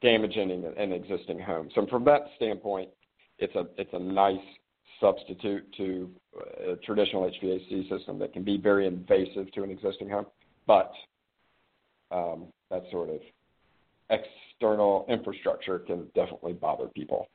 damaging 0.01 0.51
an, 0.51 0.65
an 0.77 0.91
existing 0.91 1.39
home. 1.39 1.69
So 1.75 1.85
from 1.87 2.03
that 2.05 2.21
standpoint, 2.35 2.89
it's 3.39 3.55
a 3.55 3.67
it's 3.77 3.93
a 3.93 3.99
nice 3.99 4.37
substitute 4.99 5.65
to 5.77 6.09
a 6.67 6.75
traditional 6.77 7.29
HVAC 7.29 7.89
system 7.89 8.17
that 8.19 8.31
can 8.31 8.43
be 8.43 8.57
very 8.57 8.87
invasive 8.87 9.51
to 9.51 9.63
an 9.63 9.69
existing 9.69 10.09
home, 10.09 10.25
but 10.65 10.91
um, 12.11 12.45
that 12.69 12.83
sort 12.91 13.09
of 13.09 13.19
external 14.13 15.05
infrastructure 15.09 15.79
can 15.79 16.07
definitely 16.15 16.53
bother 16.53 16.87
people. 16.87 17.27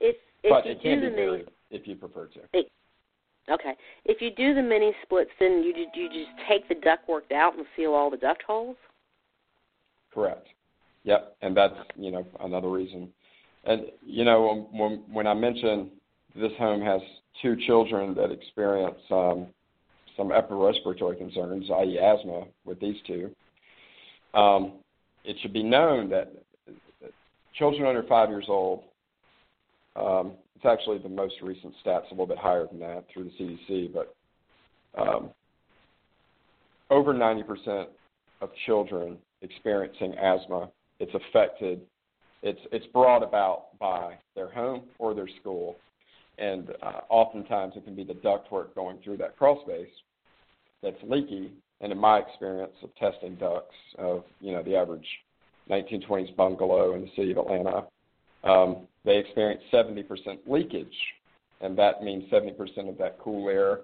If 0.00 0.16
if 0.42 0.50
but 0.50 0.66
you 0.66 0.72
it 0.72 0.82
can 0.82 1.00
be 1.00 1.08
very 1.08 1.44
if 1.70 1.86
you 1.86 1.96
prefer 1.96 2.26
to. 2.26 2.40
okay, 3.50 3.74
if 4.04 4.20
you 4.20 4.30
do 4.30 4.54
the 4.54 4.62
mini 4.62 4.92
splits, 5.02 5.30
then 5.40 5.62
you 5.62 5.74
you 5.94 6.08
just 6.08 6.48
take 6.48 6.68
the 6.68 6.74
duct 6.76 7.08
work 7.08 7.30
out 7.32 7.56
and 7.56 7.66
seal 7.76 7.92
all 7.92 8.10
the 8.10 8.16
duct 8.16 8.42
holes. 8.42 8.76
Correct. 10.12 10.46
Yep, 11.04 11.36
and 11.42 11.56
that's 11.56 11.74
you 11.96 12.10
know 12.10 12.26
another 12.40 12.70
reason. 12.70 13.08
And 13.64 13.82
you 14.04 14.24
know 14.24 14.68
when 14.72 15.02
when 15.12 15.26
I 15.26 15.34
mentioned 15.34 15.90
this 16.34 16.52
home 16.58 16.80
has 16.82 17.00
two 17.42 17.56
children 17.66 18.14
that 18.14 18.30
experience 18.30 18.98
um, 19.10 19.46
some 20.16 20.30
upper 20.30 20.56
respiratory 20.56 21.16
concerns, 21.16 21.68
i.e., 21.70 21.98
asthma, 21.98 22.44
with 22.64 22.80
these 22.80 22.96
two, 23.06 23.30
um, 24.34 24.74
it 25.24 25.36
should 25.40 25.52
be 25.52 25.62
known 25.62 26.08
that 26.10 26.32
children 27.58 27.86
under 27.86 28.02
five 28.04 28.28
years 28.28 28.46
old. 28.48 28.84
Um, 29.96 30.32
it's 30.56 30.64
actually 30.64 30.98
the 30.98 31.08
most 31.08 31.34
recent 31.42 31.74
stats, 31.84 32.08
a 32.08 32.10
little 32.10 32.26
bit 32.26 32.38
higher 32.38 32.66
than 32.66 32.80
that 32.80 33.04
through 33.12 33.24
the 33.24 33.30
CDC, 33.70 33.92
but 33.92 34.14
um, 35.00 35.30
over 36.90 37.14
90% 37.14 37.86
of 38.40 38.50
children 38.66 39.18
experiencing 39.42 40.14
asthma, 40.14 40.70
it's 41.00 41.12
affected, 41.14 41.80
it's 42.42 42.60
it's 42.72 42.86
brought 42.88 43.22
about 43.22 43.78
by 43.78 44.14
their 44.34 44.50
home 44.50 44.82
or 44.98 45.14
their 45.14 45.28
school, 45.40 45.76
and 46.38 46.70
uh, 46.82 47.00
oftentimes 47.08 47.72
it 47.76 47.84
can 47.84 47.94
be 47.94 48.04
the 48.04 48.14
ductwork 48.14 48.74
going 48.74 48.98
through 49.02 49.16
that 49.16 49.36
crawl 49.36 49.62
space 49.64 49.88
that's 50.82 50.96
leaky. 51.02 51.52
And 51.80 51.92
in 51.92 51.98
my 51.98 52.18
experience 52.18 52.74
of 52.82 52.94
testing 52.96 53.34
ducts 53.36 53.74
of 53.98 54.24
you 54.40 54.52
know 54.52 54.62
the 54.62 54.76
average 54.76 55.06
1920s 55.70 56.34
bungalow 56.36 56.94
in 56.94 57.02
the 57.02 57.10
city 57.16 57.32
of 57.32 57.38
Atlanta, 57.38 57.84
um, 58.44 58.86
they 59.04 59.16
experience 59.16 59.62
70% 59.72 60.04
leakage, 60.46 60.86
and 61.60 61.76
that 61.78 62.02
means 62.02 62.30
70% 62.30 62.88
of 62.88 62.98
that 62.98 63.18
cool 63.18 63.48
air 63.48 63.80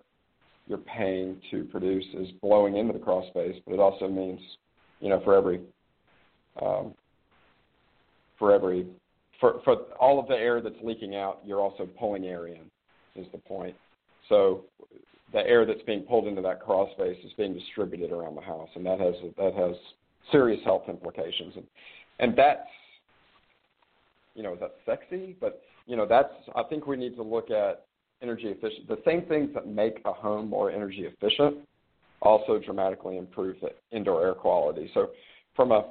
you're 0.70 0.78
paying 0.78 1.40
to 1.50 1.64
produce 1.64 2.04
is 2.14 2.28
blowing 2.40 2.76
into 2.76 2.92
the 2.92 2.98
crawl 2.98 3.26
space. 3.30 3.56
But 3.66 3.74
it 3.74 3.80
also 3.80 4.08
means, 4.08 4.40
you 5.00 5.08
know, 5.08 5.20
for 5.24 5.34
every 5.34 5.60
um, 6.62 6.94
for 8.38 8.52
every 8.52 8.86
for 9.40 9.60
for 9.64 9.76
all 9.98 10.20
of 10.20 10.28
the 10.28 10.36
air 10.36 10.60
that's 10.60 10.76
leaking 10.82 11.16
out, 11.16 11.40
you're 11.44 11.60
also 11.60 11.86
pulling 11.98 12.24
air 12.24 12.46
in. 12.46 12.60
Is 13.16 13.26
the 13.32 13.38
point? 13.38 13.74
So 14.28 14.64
the 15.32 15.40
air 15.40 15.64
that's 15.64 15.82
being 15.82 16.02
pulled 16.02 16.26
into 16.26 16.42
that 16.42 16.60
crawl 16.60 16.90
space 16.94 17.16
is 17.24 17.32
being 17.36 17.54
distributed 17.54 18.10
around 18.10 18.34
the 18.34 18.40
house, 18.40 18.68
and 18.74 18.84
that 18.86 19.00
has 19.00 19.14
that 19.36 19.54
has 19.54 19.76
serious 20.32 20.60
health 20.64 20.82
implications. 20.88 21.54
And 21.56 21.66
and 22.18 22.36
that's 22.36 22.68
you 24.34 24.42
know 24.42 24.54
is 24.54 24.60
that 24.60 24.74
sexy? 24.86 25.36
But 25.40 25.62
you 25.86 25.96
know 25.96 26.06
that's 26.06 26.32
I 26.54 26.62
think 26.64 26.86
we 26.86 26.96
need 26.96 27.16
to 27.16 27.22
look 27.22 27.50
at 27.50 27.86
energy 28.22 28.48
efficient. 28.48 28.88
The 28.88 28.98
same 29.04 29.22
things 29.22 29.50
that 29.54 29.66
make 29.66 30.00
a 30.04 30.12
home 30.12 30.48
more 30.48 30.70
energy 30.70 31.06
efficient 31.06 31.58
also 32.22 32.58
dramatically 32.58 33.16
improve 33.16 33.56
the 33.60 33.70
indoor 33.96 34.24
air 34.26 34.34
quality. 34.34 34.90
So 34.92 35.10
from 35.56 35.72
a 35.72 35.90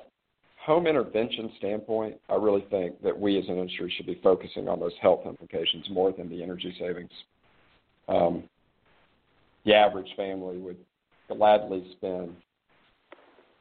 home 0.63 0.86
intervention 0.86 1.52
standpoint, 1.58 2.15
I 2.30 2.36
really 2.36 2.65
think 2.69 3.02
that 3.02 3.17
we 3.17 3.39
as 3.39 3.45
an 3.47 3.58
industry 3.58 3.91
should 3.95 4.06
be 4.06 4.19
focusing 4.21 4.67
on 4.67 4.80
those 4.80 4.93
health 5.02 5.21
implications 5.25 5.86
more 5.89 6.12
than 6.12 6.30
the 6.30 6.43
energy 6.43 6.75
savings. 6.80 7.12
Um, 8.08 8.43
the 9.65 9.74
average 9.74 10.10
family 10.15 10.58
would 10.58 10.78
gladly 11.28 11.86
spend 11.98 12.36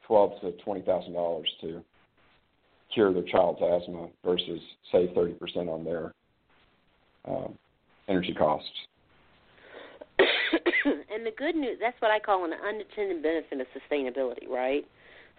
twelve 0.07 0.39
to 0.41 0.51
twenty 0.63 0.81
thousand 0.81 1.13
dollars 1.13 1.49
to 1.61 1.83
cure 2.93 3.13
their 3.13 3.23
child's 3.23 3.61
asthma 3.61 4.09
versus 4.23 4.59
save 4.91 5.09
thirty 5.13 5.33
percent 5.33 5.69
on 5.69 5.83
their 5.83 6.13
um, 7.25 7.57
energy 8.07 8.33
costs. 8.33 8.69
and 10.19 11.25
the 11.25 11.31
good 11.37 11.55
news 11.55 11.77
that's 11.79 11.99
what 12.01 12.11
I 12.11 12.19
call 12.19 12.45
an 12.45 12.53
unintended 12.53 13.21
benefit 13.21 13.61
of 13.61 13.67
sustainability, 13.75 14.47
right? 14.49 14.85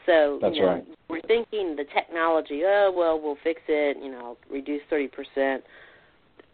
So 0.06 0.38
That's 0.40 0.56
you 0.56 0.62
know, 0.62 0.68
right. 0.68 0.84
we're 1.10 1.20
thinking 1.22 1.76
the 1.76 1.84
technology, 1.94 2.62
oh 2.64 2.92
well 2.94 3.20
we'll 3.20 3.36
fix 3.42 3.60
it, 3.68 3.98
you 4.02 4.10
know, 4.10 4.36
reduce 4.50 4.82
thirty 4.88 5.08
percent 5.08 5.64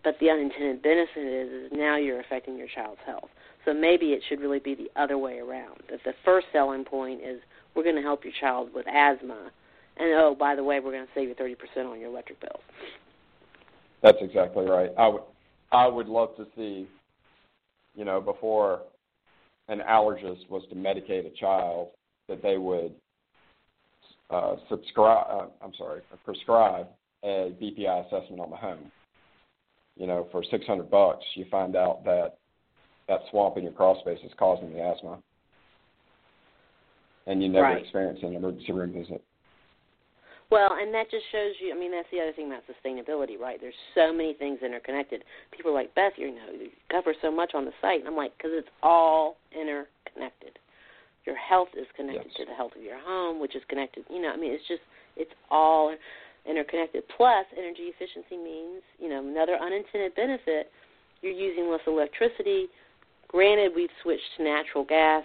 but 0.07 0.14
the 0.21 0.31
unintended 0.31 0.83
benefit 0.83 1.27
is, 1.27 1.64
is 1.64 1.73
now 1.73 1.97
you're 1.97 2.21
affecting 2.21 2.57
your 2.57 2.69
child's 2.73 3.01
health. 3.05 3.29
So 3.66 3.74
maybe 3.74 4.07
it 4.07 4.22
should 4.29 4.40
really 4.40 4.61
be 4.61 4.76
the 4.76 4.90
other 4.96 5.18
way 5.18 5.38
around. 5.38 5.83
That 5.90 5.98
the 6.05 6.14
first 6.24 6.46
selling 6.52 6.85
point 6.85 7.20
is 7.20 7.40
we're 7.74 7.83
going 7.83 7.96
to 7.96 8.02
help 8.02 8.24
your 8.24 8.33
child 8.40 8.70
with 8.72 8.87
asthma, 8.87 9.50
and 9.98 10.09
oh 10.14 10.37
by 10.38 10.55
the 10.55 10.64
way, 10.64 10.79
we're 10.81 10.92
going 10.92 11.05
to 11.05 11.12
save 11.14 11.29
you 11.29 11.35
thirty 11.35 11.57
percent 11.57 11.88
on 11.88 12.00
your 12.00 12.09
electric 12.09 12.40
bill. 12.40 12.61
That's 14.02 14.18
exactly 14.20 14.64
right. 14.64 14.90
I 14.96 15.09
would 15.09 15.22
I 15.72 15.88
would 15.88 16.07
love 16.07 16.37
to 16.37 16.46
see, 16.57 16.87
you 17.96 18.05
know, 18.05 18.20
before 18.20 18.83
an 19.68 19.81
allergist 19.81 20.48
was 20.48 20.62
to 20.70 20.76
medicate 20.76 21.26
a 21.26 21.37
child, 21.37 21.88
that 22.29 22.40
they 22.40 22.57
would 22.57 22.92
uh, 24.31 24.55
subscribe. 24.68 25.26
Uh, 25.29 25.46
I'm 25.61 25.72
sorry, 25.76 26.02
prescribe 26.24 26.87
a 27.24 27.52
BPI 27.61 28.07
assessment 28.07 28.40
on 28.40 28.50
the 28.50 28.57
home. 28.57 28.92
You 29.96 30.07
know, 30.07 30.29
for 30.31 30.44
600 30.48 30.88
bucks, 30.88 31.24
you 31.35 31.46
find 31.50 31.74
out 31.74 32.05
that 32.05 32.37
that 33.09 33.21
swamp 33.31 33.57
in 33.57 33.62
your 33.64 33.73
crawl 33.73 33.99
space 34.01 34.19
is 34.25 34.33
causing 34.38 34.73
the 34.73 34.81
asthma, 34.81 35.19
and 37.27 37.42
you 37.42 37.49
never 37.49 37.66
Right. 37.66 37.83
experience 37.83 38.23
an 38.23 38.35
emergency 38.35 38.73
room 38.73 38.92
visit. 38.92 39.23
Well, 40.49 40.75
and 40.75 40.95
that 40.95 41.11
just 41.11 41.27
shows 41.33 41.55
you. 41.61 41.75
I 41.75 41.79
mean, 41.79 41.90
that's 41.90 42.09
the 42.11 42.21
other 42.21 42.33
thing 42.33 42.47
about 42.47 42.62
sustainability, 42.66 43.38
right? 43.38 43.61
There's 43.61 43.75
so 43.95 44.12
many 44.12 44.33
things 44.35 44.62
interconnected. 44.62 45.25
People 45.51 45.73
are 45.73 45.75
like, 45.75 45.92
Beth, 45.97 46.12
you 46.16 46.31
know, 46.31 46.53
you 46.53 46.71
cover 46.88 47.14
so 47.21 47.33
much 47.33 47.55
on 47.55 47.64
the 47.64 47.73
site. 47.81 47.99
And 47.99 48.09
I'm 48.09 48.16
like, 48.16 48.37
because 48.37 48.53
it's 48.55 48.69
all 48.83 49.38
interconnected. 49.51 50.59
Your 51.25 51.35
health 51.35 51.71
is 51.77 51.87
connected 51.97 52.27
Yes. 52.27 52.37
to 52.37 52.45
the 52.45 52.55
health 52.55 52.77
of 52.77 52.83
your 52.83 52.99
home, 53.01 53.40
which 53.40 53.57
is 53.57 53.64
connected. 53.69 54.05
You 54.09 54.23
know, 54.23 54.31
I 54.31 54.37
mean, 54.37 54.53
it's 54.53 54.66
just, 54.69 54.83
it's 55.16 55.33
all 55.51 55.92
interconnected. 56.47 57.03
Plus, 57.16 57.45
energy 57.59 57.90
efficiency 57.90 58.37
means, 58.37 58.83
you 59.01 59.09
know, 59.09 59.27
another 59.27 59.57
unintended 59.57 60.14
benefit. 60.14 60.71
You're 61.23 61.33
using 61.33 61.69
less 61.69 61.81
electricity. 61.88 62.69
Granted, 63.29 63.73
we've 63.75 63.91
switched 64.03 64.23
to 64.37 64.45
natural 64.45 64.85
gas 64.85 65.25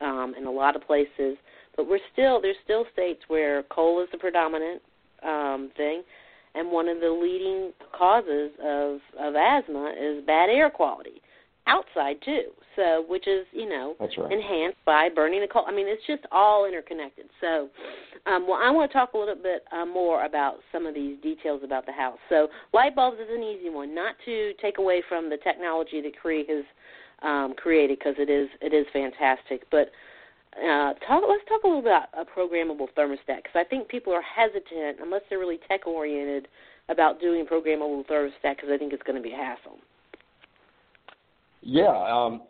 um, 0.00 0.34
in 0.38 0.46
a 0.46 0.50
lot 0.50 0.76
of 0.76 0.82
places 0.82 1.36
but 1.76 1.88
we're 1.88 2.00
still 2.12 2.40
there's 2.40 2.56
still 2.64 2.86
states 2.92 3.20
where 3.28 3.62
coal 3.64 4.02
is 4.02 4.08
the 4.10 4.18
predominant 4.18 4.82
um, 5.22 5.70
thing, 5.76 6.02
and 6.54 6.70
one 6.70 6.88
of 6.88 7.00
the 7.00 7.10
leading 7.10 7.72
causes 7.96 8.50
of 8.64 8.98
of 9.20 9.34
asthma 9.36 9.94
is 10.00 10.24
bad 10.26 10.48
air 10.48 10.70
quality 10.70 11.20
outside 11.66 12.16
too. 12.24 12.50
So 12.76 13.04
which 13.08 13.28
is 13.28 13.46
you 13.52 13.68
know 13.68 13.94
right. 14.00 14.32
enhanced 14.32 14.78
by 14.86 15.08
burning 15.14 15.40
the 15.40 15.48
coal. 15.48 15.64
I 15.68 15.72
mean 15.72 15.86
it's 15.86 16.02
just 16.06 16.24
all 16.32 16.66
interconnected. 16.66 17.26
So 17.40 17.68
um, 18.26 18.46
well 18.48 18.58
I 18.62 18.70
want 18.70 18.90
to 18.90 18.96
talk 18.96 19.12
a 19.12 19.18
little 19.18 19.34
bit 19.34 19.64
uh, 19.70 19.84
more 19.84 20.24
about 20.24 20.56
some 20.72 20.86
of 20.86 20.94
these 20.94 21.20
details 21.22 21.60
about 21.62 21.84
the 21.84 21.92
house. 21.92 22.18
So 22.30 22.48
light 22.72 22.96
bulbs 22.96 23.18
is 23.18 23.28
an 23.30 23.42
easy 23.42 23.68
one, 23.68 23.94
not 23.94 24.14
to 24.24 24.52
take 24.62 24.78
away 24.78 25.02
from 25.08 25.28
the 25.28 25.36
technology 25.38 26.00
that 26.00 26.18
Cree 26.18 26.46
has 26.48 26.64
um, 27.22 27.54
created 27.56 27.98
because 27.98 28.14
it 28.18 28.30
is 28.30 28.48
it 28.60 28.74
is 28.74 28.86
fantastic, 28.92 29.62
but 29.70 29.90
uh, 30.56 30.94
talk. 31.06 31.22
Let's 31.28 31.44
talk 31.48 31.62
a 31.64 31.66
little 31.66 31.82
bit 31.82 31.92
about 31.92 32.08
a 32.14 32.24
programmable 32.24 32.88
thermostat 32.96 33.42
because 33.42 33.54
I 33.54 33.64
think 33.64 33.88
people 33.88 34.12
are 34.12 34.22
hesitant 34.22 34.98
unless 35.02 35.22
they're 35.28 35.38
really 35.38 35.60
tech 35.68 35.86
oriented 35.86 36.48
about 36.88 37.20
doing 37.20 37.46
programmable 37.46 38.06
thermostat 38.06 38.56
because 38.56 38.70
I 38.70 38.78
think 38.78 38.92
it's 38.92 39.02
going 39.02 39.16
to 39.16 39.22
be 39.22 39.32
a 39.32 39.36
hassle. 39.36 39.78
Yeah. 41.62 41.88
Um, 41.88 42.42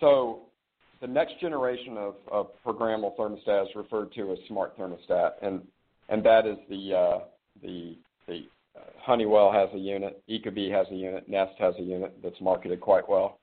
so 0.00 0.40
the 1.00 1.06
next 1.06 1.40
generation 1.40 1.96
of, 1.96 2.14
of 2.30 2.48
programmable 2.66 3.16
thermostat 3.16 3.64
is 3.64 3.68
referred 3.76 4.12
to 4.14 4.32
as 4.32 4.38
smart 4.48 4.76
thermostat, 4.78 5.32
and 5.42 5.62
and 6.08 6.24
that 6.24 6.46
is 6.46 6.56
the 6.68 6.94
uh, 6.94 7.18
the 7.62 7.96
the 8.26 8.46
uh, 8.76 8.80
Honeywell 8.98 9.52
has 9.52 9.68
a 9.74 9.78
unit, 9.78 10.22
Ecobee 10.28 10.70
has 10.70 10.86
a 10.90 10.94
unit, 10.94 11.28
Nest 11.28 11.52
has 11.58 11.74
a 11.78 11.82
unit 11.82 12.16
that's 12.22 12.40
marketed 12.40 12.80
quite 12.80 13.08
well, 13.08 13.38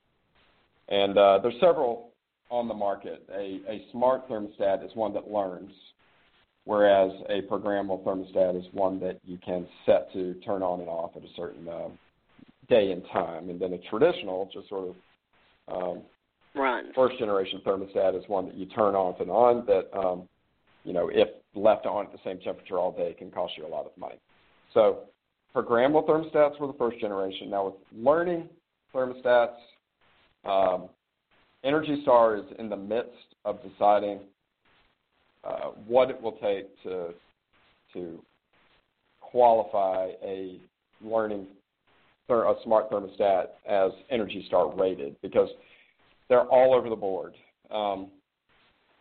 and 0.90 1.16
uh, 1.16 1.38
there's 1.42 1.54
several 1.60 2.10
on 2.50 2.68
the 2.68 2.74
market. 2.74 3.26
A, 3.32 3.60
a 3.68 3.84
smart 3.92 4.28
thermostat 4.28 4.84
is 4.84 4.90
one 4.94 5.12
that 5.14 5.30
learns, 5.30 5.72
whereas 6.64 7.12
a 7.28 7.42
programmable 7.42 8.02
thermostat 8.04 8.58
is 8.58 8.66
one 8.72 8.98
that 9.00 9.20
you 9.24 9.38
can 9.44 9.66
set 9.86 10.12
to 10.12 10.34
turn 10.44 10.62
on 10.62 10.80
and 10.80 10.88
off 10.88 11.12
at 11.16 11.22
a 11.22 11.28
certain 11.36 11.68
uh, 11.68 11.88
day 12.68 12.90
and 12.90 13.02
time. 13.12 13.50
And 13.50 13.60
then 13.60 13.72
a 13.72 13.78
traditional, 13.88 14.50
just 14.52 14.68
sort 14.68 14.88
of 14.88 14.94
um, 15.82 16.02
Run. 16.54 16.92
first 16.94 17.18
generation 17.18 17.60
thermostat 17.64 18.18
is 18.18 18.24
one 18.26 18.46
that 18.46 18.56
you 18.56 18.66
turn 18.66 18.94
off 18.96 19.20
and 19.20 19.30
on 19.30 19.64
that, 19.66 19.96
um, 19.96 20.28
you 20.84 20.92
know, 20.92 21.08
if 21.12 21.28
left 21.54 21.86
on 21.86 22.06
at 22.06 22.12
the 22.12 22.18
same 22.24 22.40
temperature 22.40 22.78
all 22.78 22.92
day, 22.92 23.14
can 23.16 23.30
cost 23.30 23.52
you 23.56 23.66
a 23.66 23.68
lot 23.68 23.86
of 23.86 23.92
money. 23.96 24.18
So 24.74 25.02
programmable 25.54 26.06
thermostats 26.08 26.58
were 26.58 26.66
the 26.66 26.78
first 26.78 26.98
generation. 27.00 27.50
Now 27.50 27.66
with 27.66 27.74
learning 27.96 28.48
thermostats, 28.94 29.56
um, 30.44 30.88
Energy 31.64 32.00
Star 32.02 32.36
is 32.36 32.44
in 32.58 32.68
the 32.68 32.76
midst 32.76 33.34
of 33.44 33.58
deciding 33.62 34.20
uh, 35.44 35.70
what 35.86 36.10
it 36.10 36.20
will 36.20 36.32
take 36.32 36.82
to 36.82 37.14
to 37.92 38.22
qualify 39.20 40.08
a 40.24 40.58
learning 41.02 41.46
a 42.28 42.54
smart 42.62 42.90
thermostat 42.90 43.46
as 43.68 43.90
Energy 44.10 44.44
Star 44.46 44.72
rated 44.72 45.16
because 45.20 45.48
they're 46.28 46.44
all 46.44 46.74
over 46.74 46.88
the 46.88 46.96
board. 46.96 47.34
Um, 47.72 48.08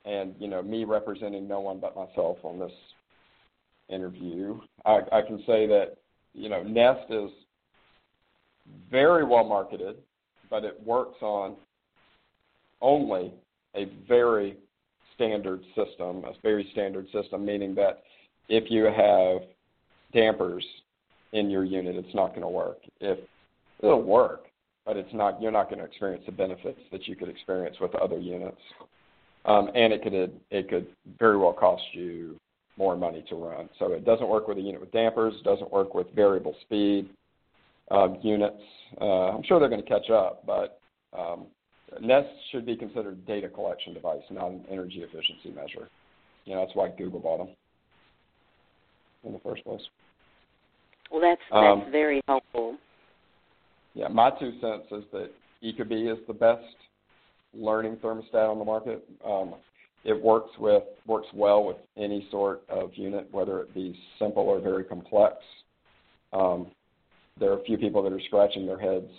and 0.06 0.34
you 0.40 0.48
know, 0.48 0.64
me 0.64 0.84
representing 0.84 1.48
no 1.48 1.60
one 1.60 1.80
but 1.80 1.96
myself 1.96 2.38
on 2.44 2.60
this 2.60 2.72
interview, 3.88 4.60
I, 4.86 5.02
I 5.12 5.22
can 5.22 5.38
say 5.46 5.68
that 5.68 5.98
you 6.34 6.50
know 6.50 6.64
Nest 6.64 7.12
is 7.12 7.30
very 8.90 9.24
well 9.24 9.44
marketed, 9.44 9.98
but 10.50 10.64
it 10.64 10.82
works 10.86 11.18
on 11.22 11.56
only 12.82 13.34
a 13.76 13.86
very 14.08 14.58
standard 15.16 15.62
system, 15.76 16.24
a 16.24 16.34
very 16.42 16.68
standard 16.72 17.08
system, 17.12 17.46
meaning 17.46 17.76
that 17.76 18.04
if 18.48 18.72
you 18.72 18.86
have 18.86 19.42
dampers 20.14 20.66
in 21.34 21.50
your 21.50 21.64
unit, 21.64 21.96
it's 21.96 22.16
not 22.16 22.30
going 22.30 22.42
to 22.42 22.48
work. 22.48 22.80
If 23.00 23.20
it'll 23.80 24.02
work, 24.02 24.46
but 24.86 24.98
it's 24.98 25.14
not 25.14 25.42
you're 25.42 25.52
not 25.52 25.70
going 25.70 25.80
to 25.80 25.86
experience 25.86 26.24
the 26.26 26.32
benefits 26.32 26.80
that 26.92 27.08
you 27.08 27.16
could 27.16 27.30
experience 27.30 27.78
with 27.80 27.94
other 27.96 28.18
units. 28.18 28.62
Um, 29.46 29.70
and 29.76 29.94
it 29.94 30.02
could 30.02 30.14
it 30.50 30.70
could 30.70 30.88
very 31.20 31.38
well 31.38 31.54
cost 31.54 31.84
you 31.94 32.40
more 32.78 32.96
money 32.96 33.24
to 33.30 33.36
run. 33.36 33.70
So 33.78 33.92
it 33.92 34.06
doesn't 34.06 34.28
work 34.28 34.48
with 34.48 34.58
a 34.58 34.62
unit 34.62 34.80
with 34.80 34.92
dampers. 34.92 35.34
It 35.38 35.44
doesn't 35.44 35.72
work 35.72 35.94
with 35.94 36.08
variable 36.16 36.56
speed 36.62 37.10
um, 37.92 38.18
units. 38.22 38.62
Uh, 39.00 39.30
I'm 39.32 39.44
sure 39.44 39.60
they're 39.60 39.70
going 39.70 39.84
to 39.84 39.88
catch 39.88 40.10
up, 40.10 40.46
but 40.46 40.80
um, 41.18 41.48
Nest 42.02 42.28
should 42.52 42.66
be 42.66 42.76
considered 42.76 43.14
a 43.14 43.28
data 43.28 43.50
collection 43.50 43.94
device, 43.94 44.22
not 44.30 44.52
an 44.52 44.66
energy 44.70 45.02
efficiency 45.02 45.50
measure. 45.56 45.90
You 46.46 46.56
know, 46.56 46.66
that's 46.66 46.76
why 46.76 46.90
Google 46.98 47.20
bought 47.20 47.38
them 47.40 47.50
in 49.24 49.34
the 49.34 49.40
first 49.40 49.64
place. 49.64 49.82
Well, 51.12 51.22
that's 51.22 51.42
that's 51.52 51.86
um, 51.86 51.92
very 51.92 52.22
helpful. 52.28 52.78
Yeah, 53.96 54.08
my 54.08 54.30
two 54.32 54.52
cents 54.62 54.86
is 54.92 55.04
that 55.12 55.32
Ecobee 55.64 56.12
is 56.12 56.20
the 56.28 56.34
best 56.34 56.64
learning 57.54 57.98
thermostat 57.98 58.50
on 58.50 58.60
the 58.60 58.66
market. 58.66 59.04
Um, 59.26 59.56
it 60.06 60.20
works 60.22 60.52
with 60.60 60.84
works 61.06 61.28
well 61.34 61.64
with 61.64 61.78
any 61.98 62.28
sort 62.32 62.62
of 62.70 62.92
unit, 62.94 63.28
whether 63.32 63.60
it 63.60 63.74
be 63.74 64.00
simple 64.18 64.44
or 64.44 64.60
very 64.60 64.84
complex. 64.84 65.36
Um, 66.32 66.68
there 67.40 67.52
are 67.52 67.60
a 67.60 67.64
few 67.64 67.78
people 67.78 68.04
that 68.04 68.14
are 68.14 68.22
scratching 68.28 68.66
their 68.66 68.80
heads 68.80 69.12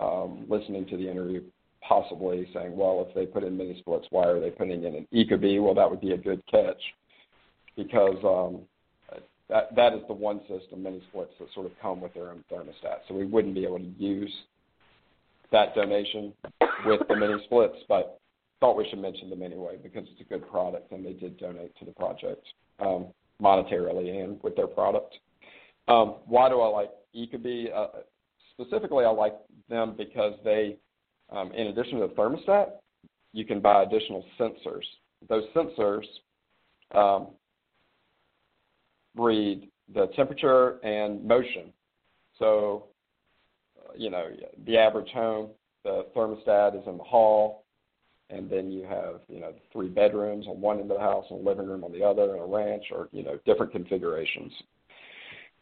um, 0.00 0.46
listening 0.48 0.86
to 0.86 0.96
the 0.96 1.10
interview, 1.10 1.42
possibly 1.86 2.48
saying, 2.54 2.76
"Well, 2.76 3.06
if 3.08 3.14
they 3.14 3.26
put 3.26 3.44
in 3.44 3.56
mini 3.56 3.78
splits, 3.80 4.06
why 4.10 4.26
are 4.26 4.40
they 4.40 4.50
putting 4.50 4.84
in 4.84 4.94
an 4.94 5.08
Ecobee?" 5.12 5.62
Well, 5.62 5.74
that 5.74 5.90
would 5.90 6.00
be 6.00 6.12
a 6.12 6.18
good 6.18 6.42
catch 6.50 6.80
because 7.76 8.16
um, 8.24 8.62
that 9.48 9.74
that 9.76 9.92
is 9.94 10.00
the 10.08 10.14
one 10.14 10.40
system, 10.48 10.82
mini 10.82 11.02
splits, 11.10 11.32
that 11.38 11.48
sort 11.54 11.66
of 11.66 11.72
come 11.80 12.00
with 12.00 12.14
their 12.14 12.30
own 12.30 12.44
thermostat. 12.50 13.00
So 13.08 13.14
we 13.14 13.26
wouldn't 13.26 13.54
be 13.54 13.64
able 13.64 13.78
to 13.78 13.92
use 13.98 14.32
that 15.50 15.74
donation 15.74 16.32
with 16.86 17.00
the 17.08 17.16
mini 17.16 17.34
splits, 17.44 17.76
but 17.88 18.18
thought 18.60 18.76
we 18.76 18.88
should 18.88 19.00
mention 19.00 19.28
them 19.28 19.42
anyway 19.42 19.76
because 19.82 20.06
it's 20.10 20.20
a 20.20 20.24
good 20.24 20.48
product 20.48 20.92
and 20.92 21.04
they 21.04 21.12
did 21.12 21.36
donate 21.36 21.76
to 21.78 21.84
the 21.84 21.90
project 21.90 22.46
um, 22.78 23.06
monetarily 23.42 24.22
and 24.22 24.40
with 24.42 24.54
their 24.54 24.68
product. 24.68 25.18
Um, 25.88 26.16
why 26.26 26.48
do 26.48 26.60
I 26.60 26.68
like 26.68 26.90
Ecobee? 27.14 27.74
Uh, 27.74 27.88
specifically, 28.52 29.04
I 29.04 29.10
like 29.10 29.34
them 29.68 29.94
because 29.96 30.34
they, 30.44 30.76
um, 31.30 31.52
in 31.52 31.68
addition 31.68 32.00
to 32.00 32.06
the 32.06 32.14
thermostat, 32.14 32.72
you 33.32 33.44
can 33.44 33.60
buy 33.60 33.82
additional 33.82 34.24
sensors. 34.38 34.84
Those 35.28 35.44
sensors 35.54 36.04
um, 36.94 37.28
read 39.16 39.68
the 39.94 40.06
temperature 40.16 40.78
and 40.84 41.24
motion. 41.24 41.72
So, 42.38 42.86
uh, 43.78 43.92
you 43.96 44.10
know, 44.10 44.28
the 44.66 44.78
average 44.78 45.10
home, 45.10 45.50
the 45.84 46.06
thermostat 46.14 46.80
is 46.80 46.86
in 46.86 46.98
the 46.98 47.04
hall, 47.04 47.64
and 48.30 48.48
then 48.48 48.70
you 48.70 48.84
have, 48.84 49.20
you 49.28 49.40
know, 49.40 49.52
three 49.72 49.88
bedrooms 49.88 50.46
on 50.46 50.60
one 50.60 50.80
end 50.80 50.90
of 50.90 50.96
the 50.96 51.02
house 51.02 51.26
and 51.30 51.40
a 51.40 51.48
living 51.48 51.66
room 51.66 51.84
on 51.84 51.92
the 51.92 52.02
other, 52.02 52.34
and 52.34 52.40
a 52.40 52.44
ranch, 52.44 52.84
or 52.90 53.08
you 53.12 53.22
know, 53.22 53.38
different 53.44 53.72
configurations. 53.72 54.52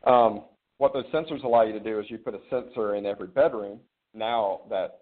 Um, 0.05 0.43
what 0.79 0.93
those 0.93 1.05
sensors 1.07 1.45
allow 1.45 1.63
you 1.63 1.73
to 1.73 1.81
do 1.81 2.01
is 2.01 2.07
you 2.09 2.19
put 2.19 2.35
a 2.35 2.41
sensor 2.49 2.95
in 2.95 3.05
every 3.07 3.27
bedroom. 3.27 3.81
Now 4.15 4.63
that 4.71 5.01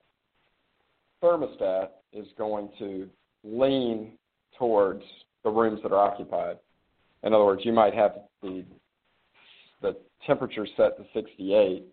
thermostat 1.23 1.91
is 2.13 2.27
going 2.37 2.71
to 2.79 3.09
lean 3.45 4.13
towards 4.59 5.03
the 5.45 5.51
rooms 5.51 5.81
that 5.83 5.93
are 5.93 6.11
occupied. 6.11 6.59
In 7.23 7.33
other 7.33 7.45
words, 7.45 7.63
you 7.65 7.73
might 7.73 7.95
have 7.95 8.13
the 8.43 8.65
the 9.81 9.97
temperature 10.27 10.67
set 10.77 10.97
to 10.97 11.05
68, 11.15 11.85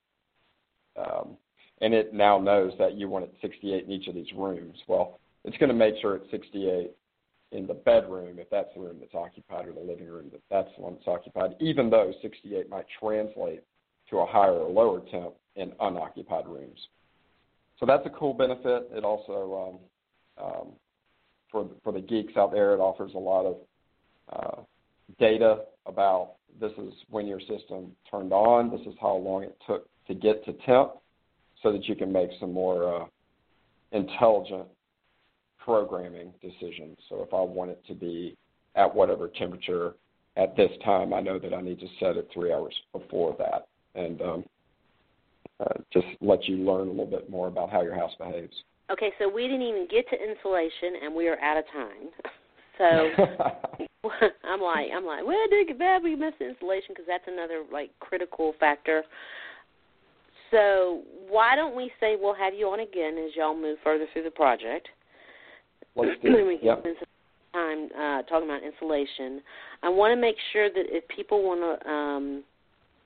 um, 0.98 1.38
and 1.82 1.94
it 1.94 2.14
now 2.14 2.40
knows 2.40 2.74
that 2.80 2.96
you 2.96 3.08
want 3.08 3.26
it 3.26 3.34
68 3.42 3.86
in 3.86 3.92
each 3.92 4.08
of 4.08 4.16
these 4.16 4.32
rooms. 4.36 4.76
Well, 4.88 5.20
it's 5.44 5.58
going 5.58 5.70
to 5.70 5.76
make 5.76 5.94
sure 6.02 6.16
it's 6.16 6.32
68 6.32 6.92
in 7.52 7.68
the 7.68 7.74
bedroom 7.74 8.38
if 8.40 8.50
that's 8.50 8.70
the 8.76 8.82
room 8.82 8.98
that's 9.00 9.14
occupied, 9.14 9.68
or 9.68 9.74
the 9.74 9.80
living 9.80 10.08
room 10.08 10.30
if 10.34 10.42
that's 10.50 10.70
the 10.76 10.84
one 10.84 10.96
that's 10.96 11.08
occupied, 11.08 11.56
even 11.60 11.90
though 11.90 12.12
68 12.22 12.70
might 12.70 12.86
translate 13.00 13.62
to 14.10 14.18
a 14.18 14.26
higher 14.26 14.54
or 14.54 14.70
lower 14.70 15.02
temp 15.12 15.34
in 15.56 15.72
unoccupied 15.80 16.48
rooms. 16.48 16.80
So 17.80 17.86
that's 17.86 18.06
a 18.06 18.10
cool 18.10 18.34
benefit. 18.34 18.90
It 18.94 19.04
also, 19.04 19.80
um, 20.38 20.46
um, 20.46 20.68
for 21.52 21.68
for 21.84 21.92
the 21.92 22.02
geeks 22.02 22.34
out 22.38 22.52
there, 22.52 22.74
it 22.74 22.80
offers 22.80 23.12
a 23.16 23.20
lot 23.20 23.46
of 23.46 23.58
uh, 24.32 24.62
data 25.20 25.62
about 25.86 26.34
this 26.60 26.72
is 26.78 26.94
when 27.10 27.28
your 27.28 27.40
system 27.40 27.92
turned 28.10 28.32
on, 28.32 28.72
this 28.72 28.82
is 28.82 28.94
how 29.00 29.16
long 29.16 29.44
it 29.44 29.58
took 29.68 29.88
to 30.08 30.14
get 30.14 30.44
to 30.46 30.54
temp, 30.66 30.94
so 31.62 31.72
that 31.72 31.86
you 31.88 31.96
can 31.96 32.12
make 32.12 32.30
some 32.40 32.54
more 32.54 33.02
uh, 33.02 33.06
intelligent 33.92 34.68
programming 35.66 36.32
decisions. 36.42 36.98
So 37.10 37.24
if 37.24 37.34
I 37.34 37.42
want 37.42 37.72
it 37.72 37.84
to 37.88 37.96
be 37.96 38.38
at 38.76 38.94
whatever 38.94 39.28
temperature 39.28 39.96
at 40.38 40.56
this 40.56 40.70
time, 40.84 41.14
I 41.14 41.22
know 41.22 41.40
that 41.40 41.54
I 41.54 41.62
need 41.62 41.80
to 41.80 41.88
set 42.00 42.18
it 42.18 42.30
three 42.34 42.54
hours 42.54 42.76
before 42.94 43.36
that, 43.40 43.68
and 44.00 44.22
um, 44.22 44.44
uh, 45.60 45.74
just 45.92 46.06
let 46.22 46.46
you 46.46 46.58
learn 46.58 46.88
a 46.88 46.92
little 46.92 47.06
bit 47.06 47.30
more 47.30 47.48
about 47.48 47.72
how 47.72 47.82
your 47.82 47.96
house 47.96 48.12
behaves. 48.20 48.56
Okay, 48.92 49.12
so 49.18 49.28
we 49.28 49.44
didn't 49.44 49.64
even 49.64 49.88
get 49.90 50.08
to 50.10 50.16
insulation, 50.16 51.02
and 51.04 51.16
we 51.16 51.28
are 51.28 51.40
out 51.40 51.58
of 51.58 51.66
time. 51.74 52.10
So 52.78 52.84
I'm 54.44 54.60
like, 54.60 54.88
I'm 54.94 55.06
like, 55.06 55.26
well, 55.26 55.38
did 55.50 55.62
it 55.62 55.68
get 55.70 55.80
bad? 55.80 56.04
We 56.04 56.14
missed 56.14 56.42
insulation 56.42 56.90
because 56.90 57.06
that's 57.08 57.24
another 57.26 57.64
like 57.72 57.90
critical 58.02 58.54
factor. 58.60 59.04
So 60.52 61.04
why 61.30 61.56
don't 61.56 61.74
we 61.74 61.90
say 62.02 62.18
we'll 62.20 62.36
have 62.36 62.54
you 62.54 62.68
on 62.68 62.82
again 62.82 63.18
as 63.18 63.32
y'all 63.34 63.56
move 63.56 63.78
further 63.82 64.08
through 64.12 64.24
the 64.24 64.32
project? 64.32 64.90
Let's 65.96 66.12
do 66.22 66.36
it. 66.36 66.46
we 66.46 66.58
can 66.58 66.66
yep. 66.66 66.80
spend 66.82 66.96
some 67.00 67.08
time 67.54 67.90
uh, 67.96 68.22
talking 68.24 68.50
about 68.50 68.62
insulation. 68.64 69.42
I 69.84 69.90
want 69.90 70.16
to 70.16 70.20
make 70.20 70.36
sure 70.52 70.70
that 70.70 70.86
if 70.88 71.08
people 71.08 71.44
want 71.44 71.62
to, 71.62 71.90
um, 71.90 72.44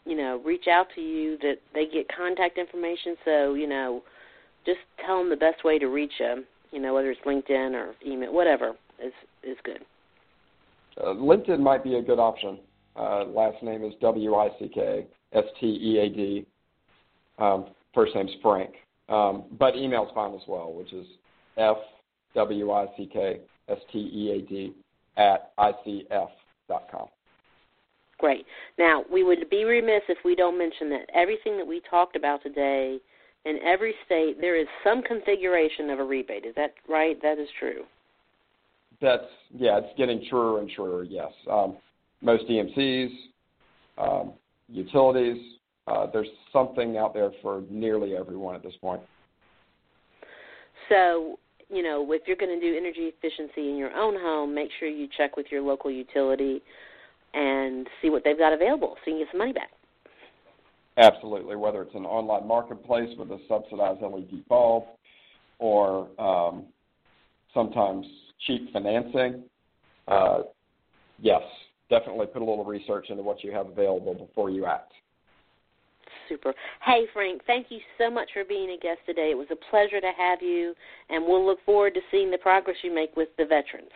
you 0.06 0.16
know, 0.18 0.42
reach 0.46 0.68
out 0.68 0.88
to 0.96 1.02
you, 1.02 1.38
that 1.42 1.56
they 1.74 1.86
get 1.86 2.08
contact 2.16 2.58
information. 2.58 3.16
So 3.26 3.54
you 3.54 3.68
know, 3.68 4.02
just 4.66 4.80
tell 5.06 5.20
them 5.20 5.30
the 5.30 5.36
best 5.36 5.64
way 5.64 5.80
to 5.80 5.88
reach 5.88 6.14
them 6.20 6.46
You 6.72 6.80
know, 6.80 6.94
whether 6.94 7.12
it's 7.12 7.22
LinkedIn 7.26 7.74
or 7.74 7.96
email, 8.06 8.34
whatever 8.34 8.74
is 9.04 9.14
is 9.44 9.58
good. 9.64 9.82
Uh, 11.00 11.14
LinkedIn 11.14 11.60
might 11.60 11.84
be 11.84 11.96
a 11.96 12.02
good 12.02 12.20
option. 12.20 12.60
Uh, 12.96 13.26
last 13.26 13.62
name 13.64 13.84
is 13.84 13.94
W 14.02 14.36
I 14.36 14.50
C 14.60 14.70
K 14.74 15.08
S 15.34 15.46
T 15.60 15.66
E 15.68 16.00
A 16.00 16.10
D. 16.10 16.46
Um, 17.38 17.68
first 17.94 18.16
name's 18.16 18.32
Frank. 18.42 18.72
Um, 19.08 19.46
but 19.58 19.76
email's 19.76 20.10
fine 20.14 20.34
as 20.36 20.42
well, 20.48 20.74
which 20.74 20.94
is 20.94 21.06
F 21.58 21.78
W 22.36 22.72
I 22.72 22.86
C 22.98 23.10
K 23.12 23.40
S 23.68 23.78
T 23.92 23.98
E 24.00 24.32
A 24.32 24.42
D 24.48 24.74
at 25.18 25.56
ICF.com. 25.58 27.08
Great. 28.18 28.46
Now, 28.78 29.06
we 29.12 29.24
would 29.24 29.50
be 29.50 29.64
remiss 29.64 30.02
if 30.10 30.18
we 30.26 30.36
don't 30.36 30.58
mention 30.58 30.90
that 30.90 31.10
everything 31.14 31.58
that 31.58 31.66
we 31.66 31.82
talked 31.90 32.16
about 32.16 32.44
today, 32.44 33.00
in 33.46 33.58
every 33.64 33.94
state, 34.06 34.42
there 34.42 34.60
is 34.60 34.68
some 34.84 35.02
configuration 35.02 35.90
of 35.90 36.00
a 36.00 36.04
rebate. 36.04 36.46
Is 36.46 36.54
that 36.56 36.74
right? 36.88 37.20
That 37.22 37.40
is 37.40 37.48
true. 37.58 37.84
That's 39.02 39.24
yeah, 39.58 39.78
it's 39.78 39.98
getting 39.98 40.26
truer 40.30 40.60
and 40.60 40.70
truer. 40.70 41.04
Yes, 41.04 41.32
um, 41.50 41.78
most 42.22 42.44
EMCs, 42.50 43.10
um, 43.98 44.34
utilities. 44.68 45.38
Uh, 45.88 46.08
there's 46.12 46.28
something 46.52 46.98
out 46.98 47.14
there 47.14 47.32
for 47.42 47.64
nearly 47.70 48.16
everyone 48.16 48.56
at 48.56 48.62
this 48.62 48.76
point. 48.82 49.02
So, 50.90 51.39
you 51.70 51.84
know, 51.84 52.06
if 52.12 52.24
you're 52.26 52.36
going 52.36 52.60
to 52.60 52.66
do 52.66 52.76
energy 52.76 53.12
efficiency 53.14 53.70
in 53.70 53.78
your 53.78 53.94
own 53.94 54.16
home, 54.16 54.54
make 54.54 54.70
sure 54.80 54.88
you 54.88 55.08
check 55.18 55.38
with 55.38 55.48
your 55.52 55.62
local 55.62 55.92
utility 55.92 56.62
and 57.34 57.88
see 58.02 58.10
what 58.10 58.24
they've 58.24 58.38
got 58.38 58.54
available 58.54 58.96
so 59.06 59.12
you 59.12 59.18
can 59.18 59.26
get 59.26 59.28
some 59.32 59.40
money 59.40 59.54
back. 59.54 59.70
Absolutely, 60.98 61.56
whether 61.56 61.82
it's 61.84 61.96
an 61.96 62.06
online 62.06 62.48
marketplace 62.48 63.10
with 63.18 63.30
a 63.32 63.40
subsidized 63.48 64.02
LED 64.02 64.48
bulb 64.50 64.84
or 65.60 66.10
um, 66.20 66.66
sometimes 67.54 68.06
cheap 68.46 68.74
financing. 68.74 69.44
Uh, 70.08 70.40
yes, 71.22 71.42
definitely 71.90 72.26
put 72.26 72.42
a 72.42 72.46
little 72.46 72.66
research 72.66 73.08
into 73.10 73.22
what 73.22 73.44
you 73.44 73.52
have 73.52 73.68
available 73.68 74.14
before 74.14 74.50
you 74.50 74.66
act. 74.66 74.92
Super. 76.30 76.54
Hey, 76.86 77.06
Frank, 77.12 77.42
thank 77.48 77.68
you 77.70 77.80
so 77.98 78.10
much 78.10 78.30
for 78.34 78.46
being 78.46 78.70
a 78.70 78.78
guest 78.78 79.00
today. 79.06 79.32
It 79.32 79.38
was 79.38 79.48
a 79.52 79.56
pleasure 79.70 80.00
to 80.00 80.12
have 80.16 80.42
you, 80.42 80.76
and 81.10 81.26
we'll 81.26 81.46
look 81.46 81.60
forward 81.66 81.96
to 81.96 82.02
seeing 82.12 82.32
the 82.32 82.38
progress 82.38 82.78
you 82.84 82.94
make 82.94 83.16
with 83.18 83.30
the 83.38 83.46
veterans. 83.46 83.90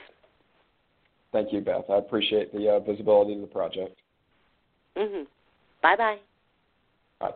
Thank 1.32 1.54
you, 1.54 1.62
Beth. 1.62 1.86
I 1.90 1.98
appreciate 1.98 2.54
the 2.54 2.76
uh, 2.76 2.80
visibility 2.80 3.34
of 3.36 3.42
the 3.42 3.48
project. 3.48 3.98
Mhm. 4.96 5.28
Bye 5.82 5.96
bye. 5.96 6.20
Bye. 7.20 7.34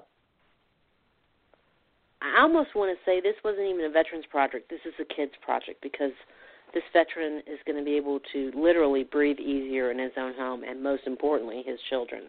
I 2.21 2.41
almost 2.41 2.75
want 2.75 2.97
to 2.97 3.05
say 3.05 3.21
this 3.21 3.35
wasn't 3.43 3.67
even 3.67 3.85
a 3.85 3.89
veterans 3.89 4.25
project. 4.29 4.69
This 4.69 4.81
is 4.85 4.93
a 4.99 5.05
kids 5.05 5.33
project 5.41 5.81
because 5.81 6.11
this 6.73 6.83
veteran 6.93 7.41
is 7.47 7.59
going 7.65 7.77
to 7.77 7.83
be 7.83 7.95
able 7.95 8.19
to 8.33 8.51
literally 8.55 9.03
breathe 9.03 9.39
easier 9.39 9.91
in 9.91 9.99
his 9.99 10.11
own 10.17 10.33
home, 10.35 10.63
and 10.63 10.81
most 10.81 11.07
importantly, 11.07 11.63
his 11.65 11.79
children. 11.89 12.23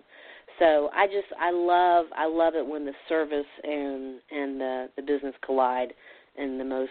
So 0.58 0.90
I 0.94 1.06
just 1.06 1.28
I 1.40 1.50
love 1.50 2.06
I 2.16 2.26
love 2.26 2.54
it 2.54 2.66
when 2.66 2.84
the 2.84 2.92
service 3.08 3.46
and 3.62 4.20
and 4.30 4.60
the 4.60 4.88
the 4.96 5.02
business 5.02 5.34
collide 5.44 5.92
in 6.36 6.58
the 6.58 6.64
most 6.64 6.90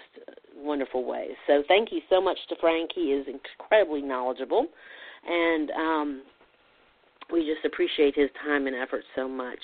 wonderful 0.56 1.06
ways. 1.06 1.34
So 1.47 1.63
thank 1.67 1.91
you 1.91 2.01
so 2.10 2.21
much 2.21 2.38
to 2.49 2.56
Frank. 2.60 2.91
He 2.93 3.13
is 3.13 3.25
incredibly 3.27 4.01
knowledgeable, 4.01 4.67
and 5.25 5.71
um, 5.71 6.21
we 7.32 7.41
just 7.41 7.65
appreciate 7.65 8.15
his 8.15 8.30
time 8.43 8.67
and 8.67 8.75
effort 8.75 9.03
so 9.15 9.27
much. 9.27 9.60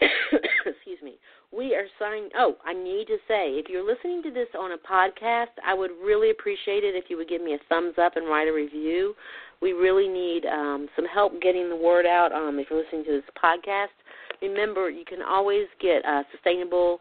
Excuse 0.66 0.98
me. 1.02 1.14
We 1.52 1.74
are 1.74 1.86
signing. 1.98 2.28
Oh, 2.36 2.56
I 2.64 2.72
need 2.72 3.06
to 3.08 3.16
say, 3.26 3.58
if 3.58 3.68
you're 3.68 3.86
listening 3.86 4.22
to 4.22 4.30
this 4.30 4.46
on 4.58 4.72
a 4.72 4.78
podcast, 4.78 5.52
I 5.66 5.74
would 5.74 5.90
really 6.02 6.30
appreciate 6.30 6.84
it 6.84 6.94
if 6.94 7.04
you 7.08 7.16
would 7.16 7.28
give 7.28 7.42
me 7.42 7.54
a 7.54 7.58
thumbs 7.68 7.94
up 8.00 8.16
and 8.16 8.26
write 8.26 8.48
a 8.48 8.52
review. 8.52 9.14
We 9.60 9.72
really 9.72 10.08
need 10.08 10.46
um, 10.46 10.88
some 10.96 11.04
help 11.04 11.40
getting 11.42 11.68
the 11.68 11.76
word 11.76 12.06
out. 12.06 12.32
Um, 12.32 12.58
if 12.58 12.68
you're 12.70 12.82
listening 12.82 13.04
to 13.04 13.12
this 13.12 13.30
podcast, 13.42 13.92
remember 14.40 14.90
you 14.90 15.04
can 15.04 15.20
always 15.22 15.66
get 15.80 16.04
uh, 16.04 16.22
sustainable 16.32 17.00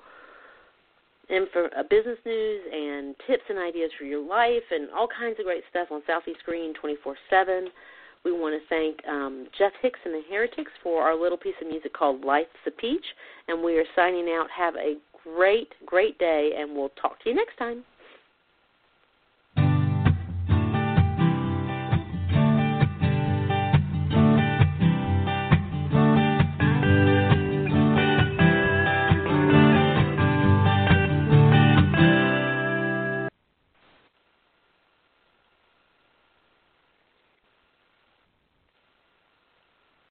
info, 1.30 1.66
uh, 1.78 1.84
business 1.90 2.18
news 2.26 2.62
and 2.72 3.16
tips 3.28 3.44
and 3.50 3.58
ideas 3.60 3.92
for 3.98 4.04
your 4.04 4.22
life 4.22 4.66
and 4.72 4.90
all 4.92 5.08
kinds 5.08 5.38
of 5.40 5.46
great 5.46 5.64
stuff 5.70 5.88
on 5.92 6.02
Southeast 6.06 6.40
Green 6.46 6.74
24 6.74 7.16
7. 7.30 7.70
We 8.26 8.34
want 8.34 8.62
to 8.62 8.68
thank 8.68 9.00
um, 9.08 9.48
Jeff 9.58 9.72
Hicks 9.82 10.00
and 10.04 10.14
the 10.14 10.22
Heretics 10.30 10.72
for 10.84 11.04
our 11.04 11.20
little 11.20 11.38
piece 11.38 11.56
of 11.62 11.68
music 11.68 11.94
called 11.94 12.26
Life's 12.26 12.50
a 12.68 12.72
Peach. 12.72 13.06
And 13.48 13.64
we 13.64 13.78
are 13.78 13.86
signing 13.96 14.28
out. 14.28 14.48
Have 14.56 14.76
a 14.76 14.96
great, 15.24 15.70
great 15.86 16.18
day, 16.20 16.52
and 16.58 16.76
we'll 16.76 16.92
talk 17.02 17.22
to 17.24 17.30
you 17.30 17.36
next 17.36 17.58
time. 17.58 17.84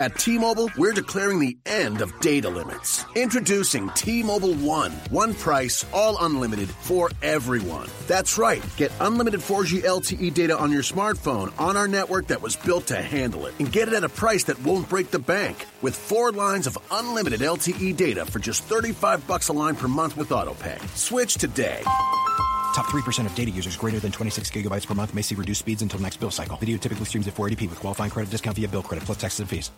At 0.00 0.18
T-Mobile, 0.18 0.70
we're 0.76 0.92
declaring 0.92 1.38
the 1.38 1.56
end 1.66 2.00
of 2.00 2.18
data 2.20 2.48
limits. 2.48 3.04
Introducing 3.14 3.88
T-Mobile 3.90 4.54
One. 4.54 4.92
One 5.10 5.34
price, 5.34 5.84
all 5.92 6.16
unlimited 6.20 6.68
for 6.68 7.10
everyone. 7.22 7.88
That's 8.06 8.38
right. 8.38 8.64
Get 8.76 8.92
unlimited 9.00 9.40
4G 9.40 9.82
LTE 9.82 10.34
data 10.34 10.58
on 10.58 10.72
your 10.72 10.82
smartphone 10.82 11.58
on 11.60 11.76
our 11.76 11.88
network 11.88 12.26
that 12.28 12.42
was 12.42 12.56
built 12.56 12.86
to 12.88 13.00
handle 13.00 13.46
it. 13.46 13.54
And 13.58 13.70
get 13.70 13.88
it 13.88 13.94
at 13.94 14.04
a 14.04 14.08
price 14.08 14.44
that 14.44 14.62
won't 14.62 14.88
break 14.88 15.10
the 15.10 15.18
bank. 15.18 15.66
With 15.80 15.96
four 15.96 16.32
lines 16.32 16.66
of 16.66 16.78
unlimited 16.90 17.40
LTE 17.40 17.96
data 17.96 18.24
for 18.24 18.38
just 18.38 18.64
35 18.64 19.26
bucks 19.26 19.48
a 19.48 19.52
line 19.52 19.76
per 19.76 19.88
month 19.88 20.16
with 20.16 20.28
AutoPay. 20.30 20.80
Switch 20.96 21.34
today. 21.34 21.82
Top 22.72 22.86
3% 22.86 23.26
of 23.26 23.34
data 23.34 23.50
users 23.50 23.76
greater 23.76 23.98
than 23.98 24.12
26 24.12 24.50
gigabytes 24.50 24.86
per 24.86 24.94
month 24.94 25.14
may 25.14 25.22
see 25.22 25.34
reduced 25.34 25.60
speeds 25.60 25.82
until 25.82 26.00
next 26.00 26.18
bill 26.18 26.30
cycle. 26.30 26.56
Video 26.56 26.76
typically 26.78 27.06
streams 27.06 27.28
at 27.28 27.34
480p 27.34 27.70
with 27.70 27.80
qualifying 27.80 28.10
credit 28.10 28.30
discount 28.30 28.56
via 28.56 28.68
bill 28.68 28.82
credit 28.82 29.04
plus 29.04 29.18
taxes 29.18 29.40
and 29.40 29.48
fees. 29.48 29.70